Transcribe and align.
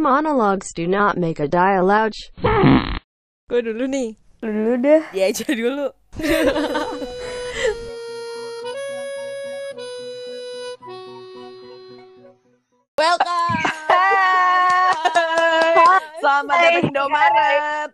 monologues 0.00 0.72
do 0.72 0.88
not 0.88 1.20
make 1.20 1.36
a 1.36 1.46
dialogue. 1.46 2.16
Gue 3.52 3.60
dulu 3.60 3.84
nih. 3.84 4.16
Lu 4.40 4.48
dulu 4.48 4.74
deh. 4.80 5.04
Dia 5.12 5.28
aja 5.28 5.44
dulu. 5.52 5.92
Welcome. 12.96 13.60
Selamat 16.20 16.56
datang 16.56 16.72
di 16.80 16.88
Indomaret. 16.88 17.90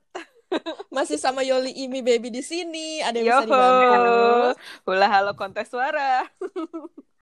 Masih 0.95 1.19
sama 1.19 1.43
Yoli 1.43 1.75
Imi 1.75 2.07
Baby 2.07 2.31
di 2.31 2.43
sini. 2.43 3.03
Ada 3.03 3.19
yang 3.19 3.27
Yo, 3.27 3.37
bisa 3.43 3.47
dibantu? 3.51 4.15
hula 4.87 5.07
halo 5.11 5.35
kontes 5.35 5.67
suara. 5.67 6.23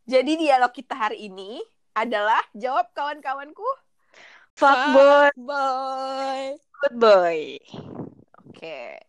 Jadi 0.09 0.40
dialog 0.40 0.73
kita 0.73 0.96
hari 0.96 1.28
ini 1.28 1.60
adalah 1.92 2.40
jawab 2.56 2.88
kawan-kawanku. 2.96 3.89
Fuckboy. 4.59 5.30
Good 6.80 6.96
boy. 6.96 7.38
Oke. 8.48 9.00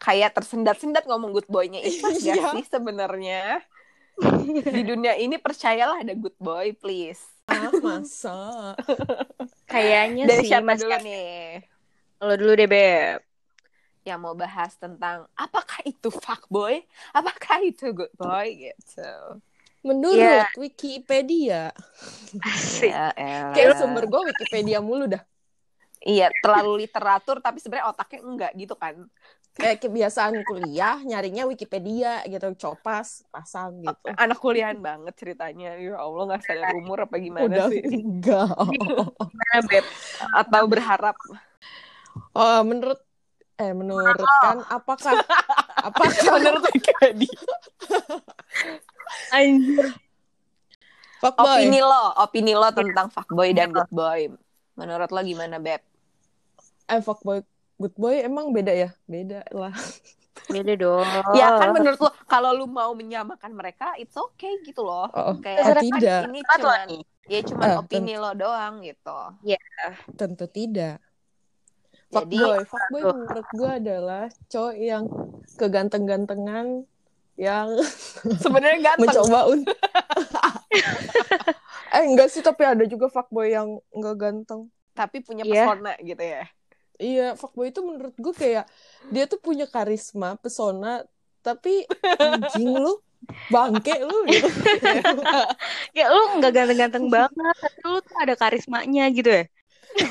Kayak 0.00 0.32
tersendat-sendat 0.32 1.04
ngomong 1.04 1.36
good 1.36 1.48
boy-nya 1.48 1.80
ikhlas 1.84 2.24
gak 2.24 2.36
Iya. 2.40 2.50
sih 2.56 2.64
sebenarnya? 2.64 3.60
Di 4.76 4.82
dunia 4.84 5.16
ini 5.16 5.36
percayalah 5.40 6.04
ada 6.04 6.12
good 6.16 6.36
boy, 6.40 6.72
please. 6.76 7.20
Ah, 7.48 7.72
masa? 7.80 8.76
Kayaknya 9.72 10.24
Dari 10.28 10.42
sih 10.44 10.48
siapa 10.52 10.72
Mas 10.74 10.80
dulu 10.80 10.96
nih? 11.00 11.64
Lo 12.20 12.34
dulu 12.36 12.52
deh, 12.56 12.68
Beb. 12.68 13.20
Yang 14.04 14.18
mau 14.20 14.32
bahas 14.32 14.72
tentang 14.80 15.28
apakah 15.36 15.80
itu 15.84 16.08
fuckboy? 16.08 16.80
Apakah 17.12 17.60
itu 17.64 17.92
good 17.92 18.12
boy 18.16 18.48
gitu. 18.56 19.12
Menurut 19.80 20.20
Iya. 20.20 20.44
Wikipedia. 20.60 21.62
Asik. 22.44 22.92
Ya. 22.92 23.50
Kayak 23.56 23.80
sumber 23.80 24.04
gue 24.04 24.20
Wikipedia 24.28 24.78
mulu 24.84 25.08
dah. 25.08 25.22
Iya, 26.00 26.32
terlalu 26.40 26.88
literatur 26.88 27.44
tapi 27.44 27.60
sebenarnya 27.60 27.92
otaknya 27.92 28.20
enggak 28.24 28.52
gitu 28.56 28.72
kan. 28.76 29.04
Kayak 29.50 29.82
kebiasaan 29.84 30.40
kuliah, 30.48 30.96
nyarinya 31.04 31.44
Wikipedia 31.44 32.24
gitu. 32.24 32.48
Copas, 32.56 33.20
pasang 33.28 33.84
gitu. 33.84 34.08
Anak 34.16 34.40
kuliahan 34.40 34.80
banget 34.80 35.12
ceritanya. 35.16 35.76
Ya 35.76 36.00
Allah 36.00 36.22
nggak 36.32 36.40
sadar 36.44 36.72
umur 36.72 37.04
apa 37.04 37.20
gimana 37.20 37.44
Udah 37.44 37.66
sih? 37.68 37.84
enggak. 38.00 38.48
Gimana, 38.48 39.56
Beb? 39.68 39.84
Atau 40.32 40.62
berharap 40.68 41.16
Oh, 42.32 42.60
menurut 42.66 42.98
eh 43.60 43.76
menurut 43.76 44.24
kan 44.40 44.64
apakah 44.72 45.20
apakah 45.88 46.24
menurut 46.40 46.64
Wikipedia. 46.72 47.36
Anjir. 49.30 49.86
fuckboy 51.20 51.68
Opini 51.68 51.80
lo, 51.84 52.02
opini 52.16 52.52
lo 52.56 52.68
tentang 52.72 53.12
fuckboy 53.12 53.52
dan 53.52 53.70
good 53.70 53.90
boy. 53.92 54.32
Menurut 54.78 55.10
lo 55.12 55.20
gimana, 55.20 55.60
Beb? 55.60 55.84
eh 56.90 56.98
fuckboy 56.98 57.38
good 57.78 57.94
boy 57.94 58.18
emang 58.18 58.50
beda 58.50 58.74
ya? 58.74 58.90
Beda 59.06 59.46
lah. 59.54 59.70
Beda 60.50 60.72
dong. 60.74 61.06
Ya 61.38 61.54
kan 61.62 61.70
menurut 61.70 62.00
lo 62.02 62.10
kalau 62.26 62.50
lu 62.50 62.66
mau 62.66 62.90
menyamakan 62.96 63.54
mereka, 63.54 63.94
it's 64.00 64.18
okay 64.18 64.58
gitu 64.66 64.82
loh. 64.82 65.06
Oh, 65.14 65.38
Kayak 65.38 65.58
oh, 65.62 65.74
tidak. 65.78 66.20
ini 66.26 66.40
cuma 66.42 66.74
ya 67.30 67.40
cuma 67.46 67.62
Eh, 67.70 67.74
opini 67.78 68.14
lo 68.18 68.34
doang 68.34 68.82
gitu. 68.82 69.18
Tentu 70.18 70.50
tidak. 70.50 70.98
Jadi 72.10 72.42
Fuckboy, 72.42 72.66
fuckboy 72.66 73.02
menurut 73.06 73.46
gue 73.54 73.70
adalah 73.70 74.24
cowok 74.50 74.74
yang 74.74 75.04
keganteng-gantengan 75.54 76.82
yang 77.40 77.72
sebenarnya 78.44 78.78
ganteng. 78.84 79.08
mencoba 79.08 79.40
untuk 79.48 79.72
eh 81.90 82.04
enggak 82.04 82.28
sih 82.28 82.40
tapi 82.40 82.62
ada 82.62 82.84
juga 82.84 83.08
fuckboy 83.08 83.50
yang 83.50 83.80
enggak 83.90 84.16
ganteng. 84.18 84.68
tapi 84.90 85.18
punya 85.20 85.42
Iya. 85.42 85.64
pesona 85.64 85.92
gitu 85.98 86.20
ya. 86.20 86.44
Iya, 86.94 87.26
fuckboy 87.32 87.66
itu 87.66 87.80
menurut 87.80 88.12
gue 88.12 88.34
kayak 88.34 88.68
dia 89.08 89.24
tuh 89.24 89.40
punya 89.40 89.64
karisma, 89.64 90.36
pesona, 90.36 91.00
tapi 91.40 91.88
anjing 92.14 92.68
lu 92.70 93.00
bangke 93.48 93.96
lu 93.98 94.18
gitu. 94.26 94.44
Kayak 95.94 96.10
lu 96.10 96.22
nggak 96.36 96.52
ganteng-ganteng 96.52 97.06
banget, 97.08 97.32
tapi 97.56 97.80
lu 97.82 97.98
tuh 98.00 98.16
ada 98.18 98.34
karismanya 98.34 99.08
gitu 99.08 99.30
ya. 99.30 99.44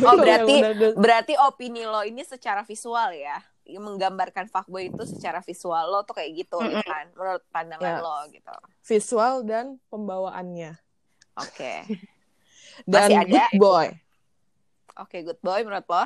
Oh, 0.01 0.17
berarti 0.17 0.56
Yang 0.56 0.73
udah- 0.73 0.96
berarti 0.97 1.34
opini 1.40 1.85
lo 1.85 2.01
ini 2.01 2.22
secara 2.22 2.61
visual 2.61 3.13
ya. 3.13 3.38
Menggambarkan 3.72 4.47
fuckboy 4.47 4.88
itu 4.88 5.03
secara 5.06 5.40
visual 5.40 5.85
lo 5.85 6.02
tuh 6.02 6.16
kayak 6.16 6.31
gitu 6.35 6.57
Mm-mm. 6.57 6.81
kan 6.81 7.06
menurut 7.12 7.44
pandangan 7.50 7.85
Ya. 7.91 8.00
lo 8.00 8.18
gitu. 8.28 8.56
visual 8.84 9.44
dan 9.44 9.66
pembawaannya. 9.88 10.74
Oke. 11.38 11.74
Dan 12.88 13.06
Masih 13.06 13.18
ada? 13.19 13.44
good 13.46 13.59
boy. 13.59 13.88
Oke, 14.97 15.18
good 15.22 15.40
boy 15.40 15.59
menurut 15.62 15.84
lo? 15.84 16.03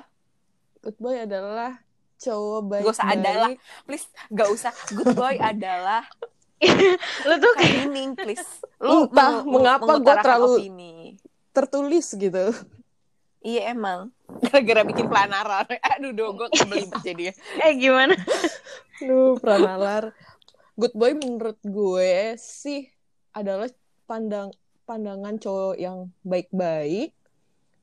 Good 0.81 0.97
boy 0.97 1.15
adalah 1.19 1.77
cowok 2.17 2.61
baik. 2.65 2.83
Gak 2.83 2.93
usah 2.93 3.07
adalah. 3.09 3.49
Please, 3.85 4.05
gak 4.27 4.49
usah. 4.49 4.71
Good 4.91 5.13
boy 5.13 5.35
adalah 5.53 6.01
Lu 7.27 7.33
tuh 7.35 7.51
bukan 7.51 7.69
meaning, 7.77 8.09
please. 8.13 8.47
Lu 8.79 9.05
Entah 9.05 9.43
meng- 9.43 9.51
mengapa 9.53 9.83
mengutarakan 9.85 10.23
terlalu- 10.25 10.57
opini. 10.57 10.95
tertulis 11.51 12.07
gitu. 12.09 12.45
Iya 13.43 13.75
emang. 13.75 14.15
Gara-gara 14.39 14.81
bikin 14.87 15.11
planaran. 15.11 15.67
Aduh, 15.99 16.15
do, 16.15 16.31
gue 16.39 16.47
kebelibet 16.55 17.01
jadinya. 17.03 17.33
eh 17.67 17.75
gimana? 17.75 18.15
Lu 19.03 19.35
pranalar. 19.37 20.15
Good 20.79 20.95
boy 20.95 21.11
menurut 21.19 21.59
gue 21.61 22.39
sih 22.39 22.87
adalah 23.35 23.67
pandang 24.07 24.49
pandangan 24.87 25.35
cowok 25.37 25.75
yang 25.77 26.09
baik-baik, 26.23 27.13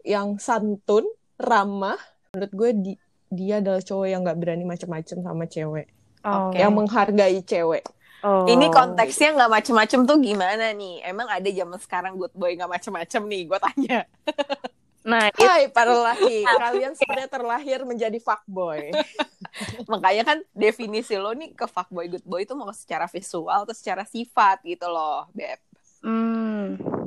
yang 0.03 0.41
santun, 0.41 1.07
ramah. 1.37 2.01
Menurut 2.35 2.53
gue 2.57 2.71
di- 2.91 3.03
dia 3.31 3.63
adalah 3.63 3.85
cowok 3.85 4.07
yang 4.11 4.21
nggak 4.27 4.41
berani 4.41 4.65
macam-macam 4.67 5.17
sama 5.23 5.45
cewek, 5.47 5.87
Oke. 6.25 6.57
yang 6.59 6.73
menghargai 6.75 7.41
cewek. 7.47 7.85
Oh. 8.21 8.45
Ini 8.45 8.69
konteksnya 8.69 9.33
nggak 9.33 9.53
macem-macem 9.61 10.05
tuh 10.05 10.19
gimana 10.21 10.77
nih? 10.77 11.01
Emang 11.09 11.31
ada 11.31 11.47
zaman 11.47 11.79
sekarang 11.81 12.13
good 12.21 12.35
boy 12.37 12.53
nggak 12.53 12.69
macem-macem 12.69 13.23
nih? 13.29 13.43
Gue 13.49 13.59
tanya. 13.61 14.05
Nah, 15.01 15.33
itu 15.33 15.41
Hai 15.41 15.73
para 15.73 15.97
lelaki, 15.97 16.45
kalian 16.63 16.93
sebenarnya 16.93 17.31
terlahir 17.31 17.79
menjadi 17.89 18.19
fuckboy. 18.21 18.93
Makanya 19.93 20.23
kan 20.23 20.39
definisi 20.53 21.17
lo 21.17 21.33
nih 21.33 21.57
ke 21.57 21.65
fuckboy 21.65 22.07
good 22.07 22.27
boy 22.29 22.45
itu 22.45 22.53
mau 22.53 22.69
secara 22.77 23.09
visual 23.09 23.65
atau 23.65 23.73
secara 23.73 24.05
sifat 24.05 24.61
gitu 24.65 24.87
loh, 24.87 25.27
Beb. 25.33 25.59
hmm. 26.05 27.01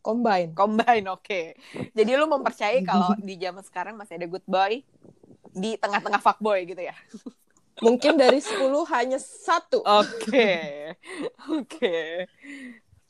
Combine. 0.00 0.56
Combine, 0.56 1.06
oke. 1.12 1.42
Jadi 1.92 2.10
lu 2.16 2.24
mempercayai 2.24 2.80
kalau 2.80 3.12
di 3.20 3.36
zaman 3.36 3.60
sekarang 3.60 3.94
masih 4.00 4.16
ada 4.16 4.26
good 4.30 4.46
boy 4.48 4.80
di 5.52 5.76
tengah-tengah 5.76 6.24
fuckboy 6.24 6.64
gitu 6.64 6.80
ya? 6.80 6.96
Mungkin 7.84 8.16
dari 8.16 8.40
10 8.40 8.64
hanya 8.96 9.20
satu. 9.20 9.84
Oke. 9.84 10.56
Oke. 11.52 12.28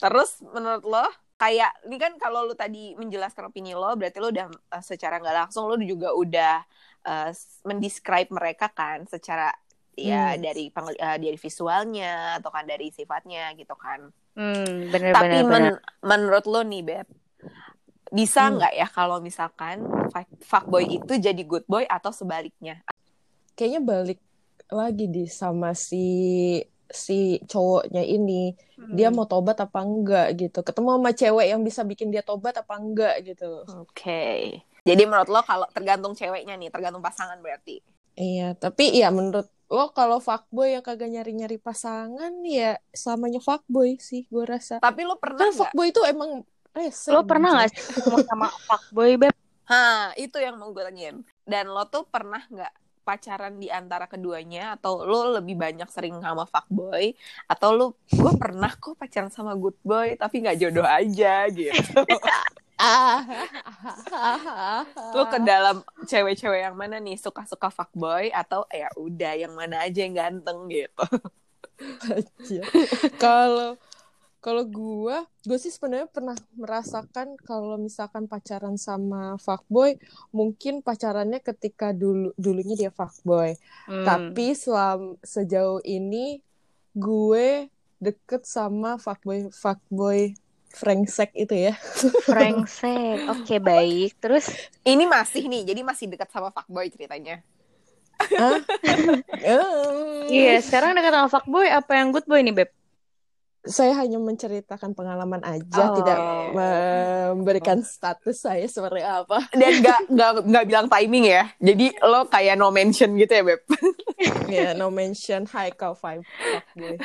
Terus 0.03 0.43
menurut 0.43 0.83
lo 0.83 1.07
kayak 1.41 1.73
ini 1.89 1.97
kan 1.97 2.13
kalau 2.21 2.45
lu 2.45 2.53
tadi 2.53 2.93
menjelaskan 2.95 3.49
opini 3.49 3.73
lo 3.73 3.97
berarti 3.97 4.21
lo 4.21 4.29
udah 4.29 4.47
eh, 4.53 4.85
secara 4.85 5.17
nggak 5.17 5.37
langsung 5.49 5.65
lo 5.65 5.81
juga 5.81 6.13
udah 6.13 6.55
eh, 7.01 7.31
mendescribe 7.65 8.29
mereka 8.29 8.69
kan 8.69 9.09
secara 9.09 9.49
ya 9.97 10.37
Hmm. 10.37 10.41
dari 10.45 10.69
pengel- 10.69 11.01
eh, 11.01 11.17
dari 11.17 11.37
visualnya 11.37 12.37
atau 12.37 12.53
kan 12.53 12.65
dari 12.65 12.89
sifatnya 12.89 13.57
gitu 13.57 13.73
kan. 13.73 14.13
Hmm, 14.37 14.89
bener 14.89 15.13
Tapi 15.13 15.27
bener 15.27 15.45
bener. 15.45 15.73
men- 15.75 15.81
menurut 16.01 16.45
lo 16.45 16.61
nih 16.61 16.85
Beb 16.85 17.09
bisa 18.11 18.45
Hmm. 18.45 18.59
nggak 18.59 18.73
ya 18.75 18.87
kalau 18.87 19.19
misalkan 19.19 19.81
fuck- 20.13 20.41
fuckboy 20.45 20.85
itu 20.85 21.17
jadi 21.17 21.43
good 21.43 21.65
boy 21.65 21.85
atau 21.85 22.13
sebaliknya? 22.13 22.85
Kayaknya 23.57 23.81
balik 23.81 24.21
lagi 24.69 25.07
di 25.07 25.25
sama 25.25 25.73
si 25.73 26.05
si 26.91 27.39
cowoknya 27.47 28.03
ini. 28.03 28.55
Hmm. 28.77 28.95
Dia 28.95 29.09
mau 29.15 29.25
tobat 29.25 29.59
apa 29.63 29.81
enggak 29.83 30.35
gitu. 30.37 30.61
Ketemu 30.61 30.99
sama 30.99 31.11
cewek 31.15 31.47
yang 31.51 31.63
bisa 31.63 31.83
bikin 31.87 32.11
dia 32.11 32.23
tobat 32.27 32.59
apa 32.59 32.75
enggak 32.77 33.23
gitu. 33.25 33.65
Oke. 33.81 34.61
Jadi 34.85 35.03
menurut 35.05 35.29
lo 35.29 35.41
kalau 35.45 35.67
tergantung 35.71 36.13
ceweknya 36.17 36.57
nih, 36.57 36.73
tergantung 36.73 37.05
pasangan 37.05 37.39
berarti. 37.39 37.81
Iya, 38.19 38.59
tapi 38.59 38.91
ya 38.93 39.09
menurut 39.15 39.49
lo 39.71 39.95
kalau 39.95 40.19
fuckboy 40.19 40.75
yang 40.75 40.83
kagak 40.83 41.15
nyari-nyari 41.15 41.55
pasangan 41.63 42.43
ya 42.43 42.75
selamanya 42.91 43.39
fuckboy 43.39 44.03
sih 44.03 44.27
gue 44.27 44.43
rasa. 44.43 44.83
Tapi 44.83 45.07
lo 45.07 45.15
pernah 45.15 45.47
Kan 45.47 45.55
nggak? 45.55 45.61
fuckboy 45.71 45.87
itu 45.95 46.03
emang 46.11 46.43
rese. 46.75 47.15
Lo 47.15 47.23
pernah 47.23 47.55
anjing. 47.55 47.71
gak 47.71 47.71
sih 47.79 47.83
ketemu 48.03 48.19
sama 48.27 48.47
fuckboy, 48.67 49.11
Beb? 49.15 49.35
Hah, 49.71 50.11
itu 50.19 50.35
yang 50.43 50.59
mau 50.59 50.75
gue 50.75 50.83
tanyain. 50.83 51.23
Dan 51.47 51.71
lo 51.71 51.87
tuh 51.87 52.03
pernah 52.03 52.43
nggak 52.51 52.73
pacaran 53.03 53.57
di 53.57 53.73
antara 53.73 54.07
keduanya 54.07 54.77
atau 54.79 55.03
lo 55.05 55.37
lebih 55.41 55.57
banyak 55.57 55.89
sering 55.89 56.21
sama 56.21 56.45
fuckboy 56.47 57.13
atau 57.49 57.69
lo 57.75 57.87
gue 58.09 58.33
pernah 58.39 58.71
kok 58.77 58.97
pacaran 58.97 59.33
sama 59.33 59.57
good 59.57 59.77
boy 59.83 60.15
tapi 60.17 60.45
nggak 60.45 60.59
jodoh 60.61 60.87
aja 60.87 61.49
gitu. 61.51 62.01
Lo 65.13 65.29
ke 65.29 65.39
dalam 65.45 65.85
cewek-cewek 66.09 66.65
yang 66.65 66.77
mana 66.77 66.97
nih 66.97 67.21
suka-suka 67.21 67.69
fuckboy 67.69 68.33
atau 68.33 68.65
ya 68.73 68.89
udah 68.97 69.37
yang 69.37 69.53
mana 69.53 69.85
aja 69.85 70.01
yang 70.01 70.17
ganteng 70.17 70.65
gitu. 70.73 71.05
Kalau 73.21 73.77
Kalau 74.41 74.65
gua, 74.65 75.29
gue 75.45 75.59
sih 75.61 75.69
sebenarnya 75.69 76.09
pernah 76.09 76.33
merasakan 76.57 77.37
kalau 77.45 77.77
misalkan 77.77 78.25
pacaran 78.25 78.81
sama 78.81 79.37
fuckboy, 79.37 80.01
mungkin 80.33 80.81
pacarannya 80.81 81.45
ketika 81.45 81.93
dulu 81.93 82.33
dulunya 82.41 82.73
dia 82.73 82.91
fuckboy. 82.93 83.53
Hmm. 83.85 84.09
Tapi 84.09 84.57
selam, 84.57 85.21
sejauh 85.21 85.85
ini 85.85 86.41
gue 86.97 87.69
deket 88.01 88.49
sama 88.49 88.97
fuckboy 88.97 89.53
fuckboy 89.53 90.33
frengsek 90.73 91.37
itu 91.37 91.69
ya. 91.69 91.75
Brengsek. 92.31 93.29
Oke, 93.29 93.61
baik. 93.61 94.17
Terus 94.25 94.49
Ini 94.89 95.05
masih 95.05 95.53
nih, 95.53 95.69
jadi 95.69 95.85
masih 95.85 96.09
dekat 96.09 96.33
sama 96.33 96.49
fuckboy 96.49 96.89
ceritanya. 96.89 97.45
Hah? 98.41 98.57
Iya, 100.31 100.63
sekarang 100.63 100.95
dekat 100.95 101.13
sama 101.13 101.29
fuckboy 101.29 101.67
apa 101.69 101.93
yang 101.99 102.09
good 102.15 102.25
boy 102.25 102.41
nih, 102.41 102.55
Beb? 102.55 102.71
Saya 103.61 103.93
hanya 103.95 104.17
menceritakan 104.17 104.97
pengalaman 104.97 105.45
aja, 105.45 105.93
Oh. 105.93 105.95
tidak 105.95 106.17
memberikan 107.37 107.85
status 107.85 108.41
saya 108.41 108.65
seperti 108.65 109.01
apa. 109.01 109.45
Dan 109.53 109.85
nggak 109.85 110.01
nggak 110.09 110.31
nggak 110.49 110.65
bilang 110.65 110.87
timing 110.89 111.29
ya. 111.29 111.45
Jadi 111.57 111.93
lo 112.01 112.25
kayak 112.27 112.57
no 112.57 112.71
mention 112.71 113.13
gitu 113.15 113.31
ya, 113.31 113.45
Beb. 113.45 113.61
Ya, 114.51 114.75
no 114.75 114.91
mention 114.91 115.47
high 115.47 115.71
cow 115.71 115.95
five 115.95 116.21
fuckboy. 116.27 116.99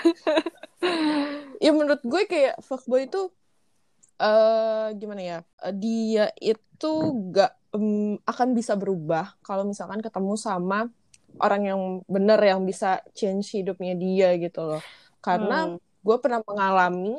ya 1.58 1.72
menurut 1.72 2.02
gue 2.02 2.24
kayak 2.26 2.60
fuckboy 2.60 3.06
itu 3.06 3.32
eh 4.18 4.88
gimana 4.96 5.22
ya? 5.22 5.40
Dia 5.72 6.32
itu 6.38 6.92
gak 7.30 7.52
em, 7.72 8.18
akan 8.22 8.50
bisa 8.52 8.74
berubah 8.74 9.36
kalau 9.42 9.64
misalkan 9.64 10.00
ketemu 10.00 10.34
sama 10.36 10.88
orang 11.38 11.62
yang 11.64 11.82
benar 12.08 12.40
yang 12.40 12.64
bisa 12.64 13.00
change 13.12 13.54
hidupnya 13.54 13.94
dia 13.94 14.36
gitu 14.36 14.66
loh. 14.66 14.84
Karena 15.20 15.72
Hmm. 15.72 15.80
Gue 16.06 16.18
pernah 16.22 16.46
mengalami 16.46 17.18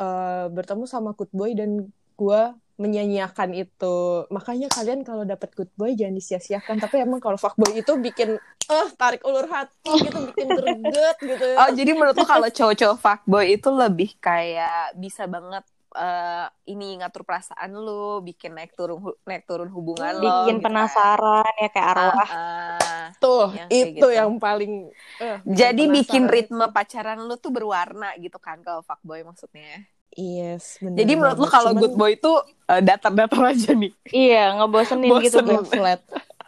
eh, 0.00 0.46
bertemu 0.48 0.84
sama 0.88 1.12
good 1.12 1.28
boy 1.36 1.52
dan 1.52 1.92
gue 2.16 2.42
menyanyiakan 2.80 3.52
itu. 3.54 4.26
Makanya 4.32 4.72
kalian 4.72 5.04
kalau 5.04 5.22
dapat 5.28 5.52
good 5.52 5.70
boy 5.76 5.92
jangan 5.92 6.16
disia-siakan. 6.16 6.80
Tapi 6.80 7.04
emang 7.04 7.20
kalau 7.20 7.36
fuckboy 7.36 7.76
itu 7.76 7.92
bikin 8.00 8.40
eh 8.70 8.88
tarik 8.96 9.20
ulur 9.26 9.44
hati 9.50 9.90
gitu, 10.00 10.18
bikin 10.32 10.48
greget 10.48 11.16
gitu. 11.20 11.46
Oh, 11.60 11.70
jadi 11.70 11.90
menurut 11.92 12.16
lo 12.16 12.24
kalau 12.24 12.48
cowok-cowok 12.48 12.98
fuckboy 12.98 13.44
itu 13.54 13.68
lebih 13.68 14.16
kayak 14.18 14.96
bisa 14.96 15.28
banget 15.28 15.62
eh, 15.94 16.46
ini 16.72 16.98
ngatur 17.00 17.22
perasaan 17.22 17.70
lo, 17.74 18.20
bikin 18.20 18.52
naik 18.56 18.72
turun 18.74 18.98
naik 19.24 19.44
turun 19.48 19.68
hubungan 19.70 20.14
lo. 20.18 20.36
Bikin 20.46 20.58
gitu 20.58 20.64
kan. 20.64 20.64
penasaran 20.64 21.52
ya 21.58 21.68
kayak 21.68 21.88
arwah. 21.92 22.28
Ah, 22.28 22.78
ah. 22.80 23.06
Tuh, 23.18 23.54
Yang 23.54 23.70
kayak 23.70 23.90
itu 23.92 24.06
gitu. 24.08 24.08
yang 24.10 24.30
paling 24.38 24.72
eh, 25.18 25.38
Jadi 25.44 25.82
bikin 25.88 26.24
ritme 26.26 26.66
pacaran 26.70 27.20
lo 27.28 27.36
tuh 27.38 27.52
berwarna 27.54 28.14
gitu 28.18 28.38
kan 28.42 28.62
kalau 28.66 28.82
fuckboy 28.82 29.22
maksudnya. 29.22 29.86
Yes, 30.12 30.76
bener 30.84 31.08
Jadi 31.08 31.12
menurut 31.16 31.38
lo 31.40 31.48
banget. 31.48 31.56
kalau 31.56 31.70
Cuman 31.72 31.80
good 31.80 31.94
boy 31.96 32.10
itu 32.12 32.32
eh, 32.68 32.80
datar-datar 32.84 33.40
aja 33.48 33.70
nih. 33.72 33.92
Iya, 34.12 34.42
ngebosenin 34.60 35.12
gitu, 35.24 35.40
Bosen. 35.40 35.46
Beb. 35.48 35.64
flat. 35.64 36.00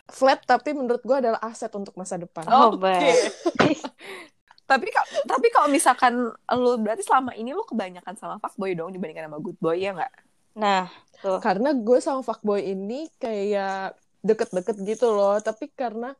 Flat 0.09 0.41
tapi 0.45 0.77
menurut 0.77 1.01
gue 1.01 1.17
adalah 1.17 1.41
aset 1.41 1.73
untuk 1.73 1.97
masa 1.97 2.21
depan. 2.21 2.45
Oh, 2.47 2.77
Oke. 2.77 3.09
tapi 4.65 4.89
ka- 4.89 5.09
tapi 5.29 5.53
kalau 5.53 5.69
misalkan 5.69 6.33
lo 6.33 6.73
berarti 6.81 7.05
selama 7.05 7.37
ini 7.37 7.53
lo 7.53 7.65
kebanyakan 7.69 8.17
sama 8.17 8.37
fuckboy 8.41 8.73
dong 8.73 8.91
dibandingkan 8.91 9.29
sama 9.29 9.39
good 9.41 9.59
boy 9.61 9.77
ya 9.77 9.93
nggak? 9.93 10.15
Nah, 10.55 10.87
tuh. 11.21 11.43
Karena 11.43 11.75
gue 11.75 11.99
sama 11.99 12.23
fuckboy 12.23 12.63
ini 12.63 13.11
kayak 13.19 13.99
deket-deket 14.25 14.77
gitu 14.87 15.11
loh. 15.11 15.37
Tapi 15.43 15.69
karena 15.75 16.15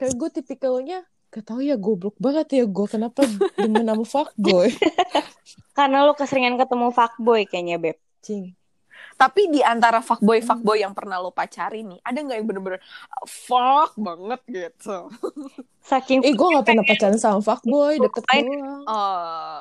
kayak 0.00 0.14
gue 0.16 0.28
tipikalnya 0.40 1.04
gak 1.30 1.50
tau 1.50 1.58
ya 1.58 1.74
goblok 1.74 2.14
banget 2.22 2.62
ya 2.62 2.64
gue 2.66 2.86
kenapa 2.86 3.26
demen 3.58 3.84
sama 3.84 4.04
fuckboy. 4.06 4.70
Karena 5.78 6.06
lu 6.06 6.14
keseringan 6.14 6.54
ketemu 6.54 6.94
fuckboy 6.94 7.42
kayaknya, 7.50 7.76
Beb. 7.82 7.98
Cing. 8.22 8.54
Tapi 9.14 9.48
di 9.48 9.60
antara 9.62 10.02
fuckboy 10.02 10.42
fuckboy 10.42 10.82
yang 10.82 10.92
pernah 10.92 11.22
lo 11.22 11.30
pacari 11.30 11.86
nih, 11.86 12.02
ada 12.02 12.18
nggak 12.18 12.36
yang 12.42 12.46
bener-bener 12.50 12.80
uh, 12.82 13.26
fuck 13.26 13.94
banget 13.94 14.40
gitu? 14.50 15.08
Saking 15.84 16.24
Eh 16.24 16.32
gue 16.32 16.48
gak 16.48 16.64
pernah 16.64 16.84
pacaran 16.84 17.18
sama 17.20 17.40
fuckboy, 17.44 18.00
deket 18.00 18.24
doang. 18.24 18.82
Oh, 18.88 19.58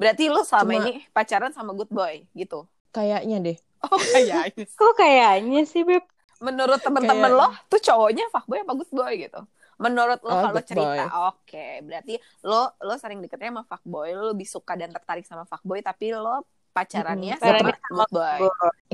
berarti 0.00 0.32
lo 0.32 0.40
selama 0.42 0.72
Cuma- 0.72 0.78
ini 0.88 0.92
pacaran 1.12 1.52
sama 1.52 1.76
good 1.76 1.92
boy 1.92 2.24
gitu? 2.32 2.64
Kayaknya 2.90 3.36
deh. 3.44 3.58
Oh 3.84 4.00
kayaknya. 4.00 4.64
kok 4.80 4.94
kayaknya 4.96 5.62
sih, 5.68 5.84
Beb? 5.84 6.02
Menurut 6.40 6.80
temen-temen 6.80 7.32
lo, 7.32 7.48
tuh 7.68 7.80
cowoknya 7.80 8.28
fuckboy 8.32 8.64
apa 8.64 8.72
good 8.72 8.92
boy 8.92 9.12
gitu? 9.16 9.40
Menurut 9.76 10.20
lo 10.24 10.32
Oh, 10.32 10.40
kalau 10.40 10.62
cerita, 10.64 11.04
oke, 11.28 11.66
berarti 11.84 12.16
lo 12.40 12.72
lo 12.80 12.96
sering 12.96 13.20
deketnya 13.20 13.52
sama 13.52 13.64
fuckboy, 13.68 14.16
lo 14.16 14.32
lebih 14.32 14.48
suka 14.48 14.72
dan 14.72 14.88
tertarik 14.88 15.28
sama 15.28 15.44
fuckboy, 15.44 15.84
tapi 15.84 16.16
lo 16.16 16.40
pacarannya 16.76 17.34
Mm-mm. 17.34 17.40
sama 17.40 17.56
Pacarannya 17.56 17.76
sama 17.80 18.04
good 18.04 18.12
boy. 18.12 18.40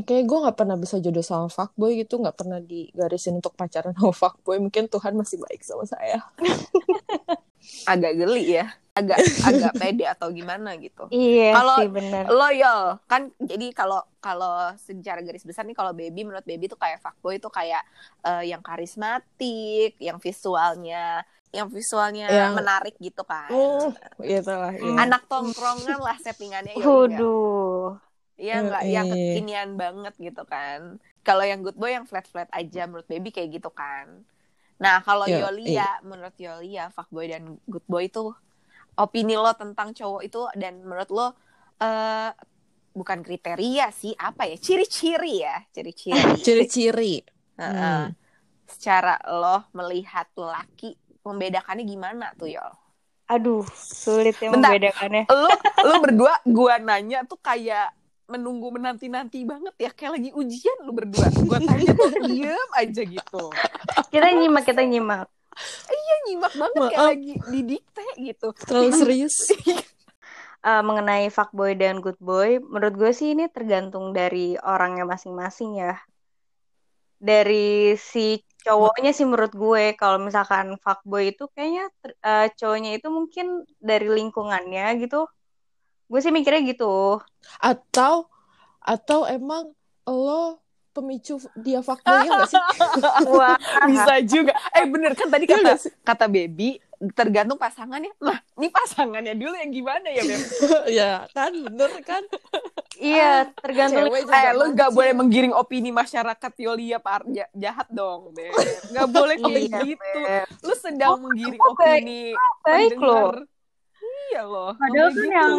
Kayak 0.06 0.24
gue 0.24 0.38
gak 0.46 0.56
pernah 0.56 0.76
bisa 0.78 0.96
jodoh 1.02 1.26
sama 1.26 1.46
fuckboy 1.50 1.98
gitu, 1.98 2.22
gak 2.22 2.38
pernah 2.38 2.62
digarisin 2.62 3.42
untuk 3.42 3.58
pacaran 3.58 3.90
sama 3.90 4.14
fuckboy. 4.14 4.62
Mungkin 4.62 4.86
Tuhan 4.86 5.18
masih 5.18 5.42
baik 5.42 5.66
sama 5.66 5.82
saya. 5.82 6.22
Agak 7.86 8.18
geli 8.18 8.58
ya, 8.58 8.74
agak 8.90 9.22
agak 9.46 9.72
pede 9.78 10.02
atau 10.02 10.34
gimana 10.34 10.74
gitu. 10.76 11.06
Iya 11.08 11.54
Kalau- 11.54 11.78
sih, 11.78 11.88
bener. 11.88 12.24
loyal 12.26 12.98
kan 13.06 13.30
jadi 13.38 13.70
kalau 13.70 14.02
kalau 14.18 14.74
secara 14.76 15.22
garis 15.22 15.46
besar 15.46 15.62
nih 15.62 15.72
kalau 15.72 15.94
baby 15.94 16.26
menurut 16.26 16.42
baby 16.42 16.66
tuh 16.66 16.74
kayak 16.74 16.98
fuckboy 16.98 17.38
tuh 17.38 17.54
kayak 17.54 17.86
eh, 18.20 18.50
yang 18.50 18.60
karismatik 18.60 19.94
yang 20.02 20.18
visualnya 20.18 21.22
yang 21.52 21.68
visualnya 21.68 22.26
Yang- 22.26 22.56
menarik 22.56 22.94
gitu 22.96 23.22
kan 23.22 23.48
Oh, 23.48 23.92
gitu 24.18 24.48
lah. 24.48 24.72
iya. 24.72 24.96
anak 24.98 25.28
tongkrongan 25.28 26.00
lah 26.00 26.16
settingannya 26.18 26.74
ya 26.74 26.82
Waduh. 26.82 28.00
ya 28.34 28.54
enggak 28.58 28.82
yang 28.84 29.06
Eh, 29.06 29.12
eh. 29.12 29.20
kekinian 29.36 29.70
banget 29.74 30.14
gitu 30.16 30.42
kan 30.44 30.96
kalau 31.20 31.44
yang 31.44 31.60
good 31.60 31.76
boy 31.76 31.92
yang 31.92 32.02
flat 32.02 32.24
flat 32.24 32.48
aja 32.50 32.84
menurut 32.84 33.04
baby 33.04 33.28
kayak 33.28 33.52
gitu 33.52 33.68
kan 33.68 34.24
nah 34.76 34.98
kalau 34.98 35.24
Yo, 35.24 35.46
Yolia 35.46 36.00
menurut 36.02 36.34
Yolia 36.34 36.90
fuckboy 36.90 37.28
dan 37.28 37.60
good 37.64 37.84
boy 37.86 38.08
itu 38.08 38.32
opini 38.94 39.32
lo 39.34 39.52
tentang 39.52 39.92
cowok 39.92 40.22
itu 40.22 40.42
dan 40.54 40.80
menurut 40.80 41.08
lo 41.08 41.26
eh 41.78 42.32
bukan 42.92 43.20
kriteria 43.20 43.88
sih 43.90 44.12
apa 44.12 44.44
ya 44.44 44.56
ciri-ciri 44.56 45.34
ya 45.40 45.56
ciri-ciri 45.70 46.16
Ciri-ciri. 46.44 47.14
Heeh. 47.54 48.04
secara 48.64 49.20
lo 49.28 49.68
melihat 49.72 50.32
laki 50.32 50.96
membedakannya 51.22 51.84
gimana 51.84 52.30
tuh 52.34 52.50
Yol 52.50 52.72
Aduh, 53.26 53.64
sulit 53.72 54.36
ya 54.36 54.52
Bentar. 54.52 54.76
membedakannya. 54.76 55.24
lo 55.30 55.48
lo 55.88 55.94
berdua 56.04 56.34
gua 56.44 56.76
nanya 56.76 57.24
tuh 57.24 57.38
kayak 57.38 57.88
menunggu 58.28 58.68
menanti 58.70 59.08
nanti 59.08 59.44
banget 59.44 59.72
ya 59.78 59.88
kayak 59.88 60.20
lagi 60.20 60.30
ujian 60.32 60.78
lu 60.84 60.92
berdua 60.92 61.26
gua 61.40 61.56
tanya 61.58 61.90
tuh 61.92 62.12
diem 62.28 62.70
aja 62.72 63.02
gitu 63.02 63.44
Kita 64.08 64.28
nyimak, 64.28 64.64
kita 64.64 64.82
nyimak. 64.82 65.28
Iya 65.88 66.14
nyimak 66.28 66.52
banget 66.52 66.80
kayak 66.82 66.92
Maaf. 66.96 67.08
lagi 67.12 67.32
didikte 67.46 68.04
gitu 68.18 68.48
Terlalu 68.52 68.90
serius. 69.00 69.36
Eh, 70.62 70.82
mengenai 70.82 71.26
fuckboy 71.26 71.74
dan 71.74 71.98
good 71.98 72.16
boy, 72.18 72.60
menurut 72.60 72.94
gue 72.94 73.10
sih 73.10 73.32
ini 73.32 73.48
tergantung 73.48 74.12
dari 74.12 74.54
orangnya 74.56 75.02
masing-masing 75.02 75.74
ya. 75.76 75.98
Dari 77.18 77.94
si 77.94 78.38
cowoknya 78.62 79.10
sih 79.10 79.26
menurut 79.26 79.52
gue, 79.52 79.84
kalau 79.98 80.22
misalkan 80.22 80.78
fuckboy 80.78 81.34
itu 81.34 81.50
kayaknya 81.52 81.90
eh, 82.22 82.48
cowoknya 82.54 82.96
itu 82.96 83.08
mungkin 83.10 83.66
dari 83.82 84.08
lingkungannya 84.08 85.02
gitu. 85.02 85.26
Gue 86.06 86.20
sih 86.22 86.30
mikirnya 86.30 86.62
gitu. 86.64 87.18
Atau 87.58 88.30
atau 88.82 89.26
emang 89.26 89.70
lo 90.06 90.58
pemicu 90.92 91.40
dia 91.56 91.80
fuckboy 91.80 92.26
ya 92.26 92.30
gak 92.36 92.50
sih? 92.52 92.62
Wah, 93.32 93.56
bisa 93.90 94.20
juga 94.22 94.52
eh 94.76 94.86
bener 94.86 95.16
kan 95.16 95.28
tadi 95.32 95.48
Iya 95.48 95.58
kata 95.58 95.74
kata 96.04 96.26
baby 96.28 96.78
tergantung 97.10 97.56
pasangannya 97.56 98.14
lah 98.16 98.38
ini 98.54 98.68
pasangannya 98.68 99.34
dulu 99.34 99.52
yang 99.52 99.70
gimana 99.70 100.06
ya 100.06 100.22
Beb 100.22 100.42
ya 100.98 101.10
kan, 101.28 101.50
bener 101.50 101.90
kan? 102.00 102.22
iya 102.94 103.50
tergantung 103.52 104.06
Cewek 104.06 104.22
eh 104.24 104.50
lu 104.52 104.70
gak 104.70 104.90
boleh 104.90 105.10
menggiring 105.12 105.50
opini 105.52 105.90
masyarakat 105.90 106.52
Yolia 106.56 106.96
par 106.96 107.26
ja- 107.26 107.50
jahat 107.52 107.88
dong 107.88 108.30
Beb 108.30 108.54
gak 108.88 109.08
boleh 109.08 109.34
kayak 109.36 109.60
Iya, 109.64 109.78
gitu 109.84 110.18
Beb. 110.20 110.46
lu 110.60 110.74
sedang 110.76 111.18
menggiring 111.18 111.58
aku 111.58 111.72
baik- 111.74 111.90
opini 111.98 112.22
baik 112.62 112.94
loh. 112.96 113.34
iya 114.28 114.42
loh 114.42 114.70
Padahal 114.72 115.08
kan 115.08 115.16
gitu. 115.16 115.26
yang 115.28 115.52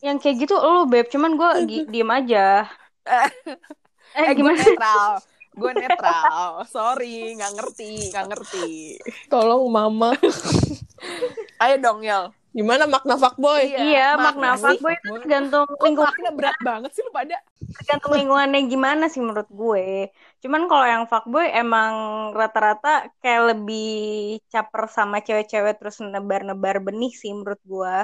yang 0.00 0.16
kayak 0.16 0.36
gitu 0.40 0.54
lu 0.54 0.86
beb, 0.86 1.06
cuman 1.06 1.34
gue 1.34 1.50
diem 1.86 2.08
aja. 2.08 2.64
Eh, 4.10 4.22
eh 4.22 4.32
gue 4.32 4.42
gimana? 4.42 4.58
netral 4.58 5.22
gue 5.60 5.72
netral 5.76 6.64
sorry 6.72 7.36
nggak 7.36 7.52
ngerti 7.60 7.90
nggak 8.08 8.26
ngerti 8.32 8.68
Tolong 9.28 9.68
mama. 9.68 10.16
ayo 11.62 11.76
dong 11.76 12.00
Yel 12.00 12.32
Gimana 12.50 12.82
makna 12.90 13.14
fuckboy? 13.14 13.62
Iya, 13.62 14.18
makna 14.18 14.58
sih. 14.58 14.74
fuckboy 14.74 14.98
itu 14.98 15.22
tergantung 15.22 15.70
lingkungan 15.78 16.10
makna 16.10 16.30
berat 16.34 16.58
banget 16.66 16.90
sih 16.98 17.02
lu 17.06 17.14
pada 17.14 17.38
tergantung 17.78 18.12
lingkungannya 18.18 18.60
gimana 18.66 19.04
sih 19.06 19.22
menurut 19.22 19.46
gue. 19.46 20.10
Cuman 20.42 20.66
kalau 20.66 20.82
yang 20.82 21.04
fuckboy 21.06 21.46
emang 21.46 21.92
rata-rata 22.34 23.06
kayak 23.22 23.54
lebih 23.54 24.42
caper 24.50 24.90
sama 24.90 25.22
cewek-cewek 25.22 25.78
terus 25.78 26.02
nebar-nebar 26.02 26.82
benih 26.82 27.14
sih 27.14 27.30
menurut 27.30 27.62
gue. 27.62 27.96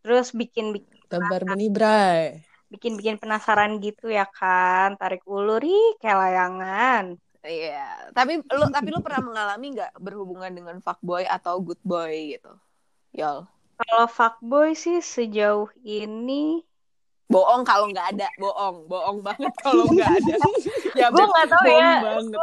Terus 0.00 0.32
bikin 0.32 0.72
tebar 1.12 1.44
benih 1.44 1.68
bray. 1.68 2.45
Bikin-bikin 2.66 3.16
penasaran 3.16 3.78
gitu 3.78 4.10
ya 4.10 4.26
kan 4.26 4.98
tarik 4.98 5.22
ulur 5.26 5.62
ih 5.62 5.94
kayak 6.02 6.18
layangan 6.18 7.04
Iya, 7.46 8.10
tapi 8.10 8.42
lu 8.42 8.66
tapi 8.74 8.88
lu 8.90 8.98
pernah 8.98 9.22
mengalami 9.22 9.66
nggak 9.78 10.02
berhubungan 10.02 10.50
dengan 10.50 10.76
fuckboy 10.82 11.22
atau 11.22 11.62
good 11.62 11.78
boy 11.86 12.34
gitu? 12.34 12.50
Yol. 13.14 13.46
kalau 13.76 14.06
fuckboy 14.08 14.74
sih 14.74 14.98
sejauh 14.98 15.70
ini 15.80 16.64
Bohong 17.26 17.66
kalau 17.66 17.90
nggak 17.90 18.14
ada, 18.14 18.30
bohong, 18.38 18.86
bohong 18.86 19.18
banget 19.18 19.50
kalau 19.58 19.82
nggak 19.90 20.10
ada. 20.14 20.34
ya, 20.98 21.10
Gua 21.10 21.26
Beb, 21.26 21.30
nggak 21.34 21.48
tahu 21.50 21.64
ya. 21.66 21.92
banget. 22.06 22.38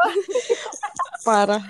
Parah. 1.27 1.63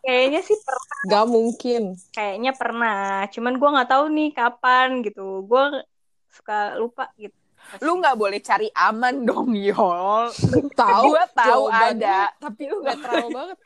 kayaknya 0.00 0.40
sih 0.40 0.56
per- 0.64 0.84
Gak 1.04 1.26
mungkin. 1.28 1.82
kayaknya 2.10 2.52
pernah 2.56 3.28
cuman 3.28 3.54
gua 3.60 3.68
nggak 3.76 3.90
tahu 3.92 4.04
nih 4.08 4.28
kapan 4.32 4.88
gitu 5.04 5.44
gua 5.44 5.84
suka 6.32 6.80
lupa 6.80 7.12
gitu 7.20 7.36
Lu 7.82 7.98
nggak 7.98 8.16
boleh 8.16 8.38
cari 8.40 8.68
aman 8.72 9.14
dong, 9.28 9.50
Yol. 9.52 10.30
Tahu. 10.72 11.04
Gua 11.10 11.24
tahu 11.28 11.62
ada, 11.68 12.30
tapi 12.38 12.62
lu 12.66 12.80
Gak 12.80 12.84
nggak 12.84 12.98
terlalu 13.02 13.28
banget. 13.32 13.58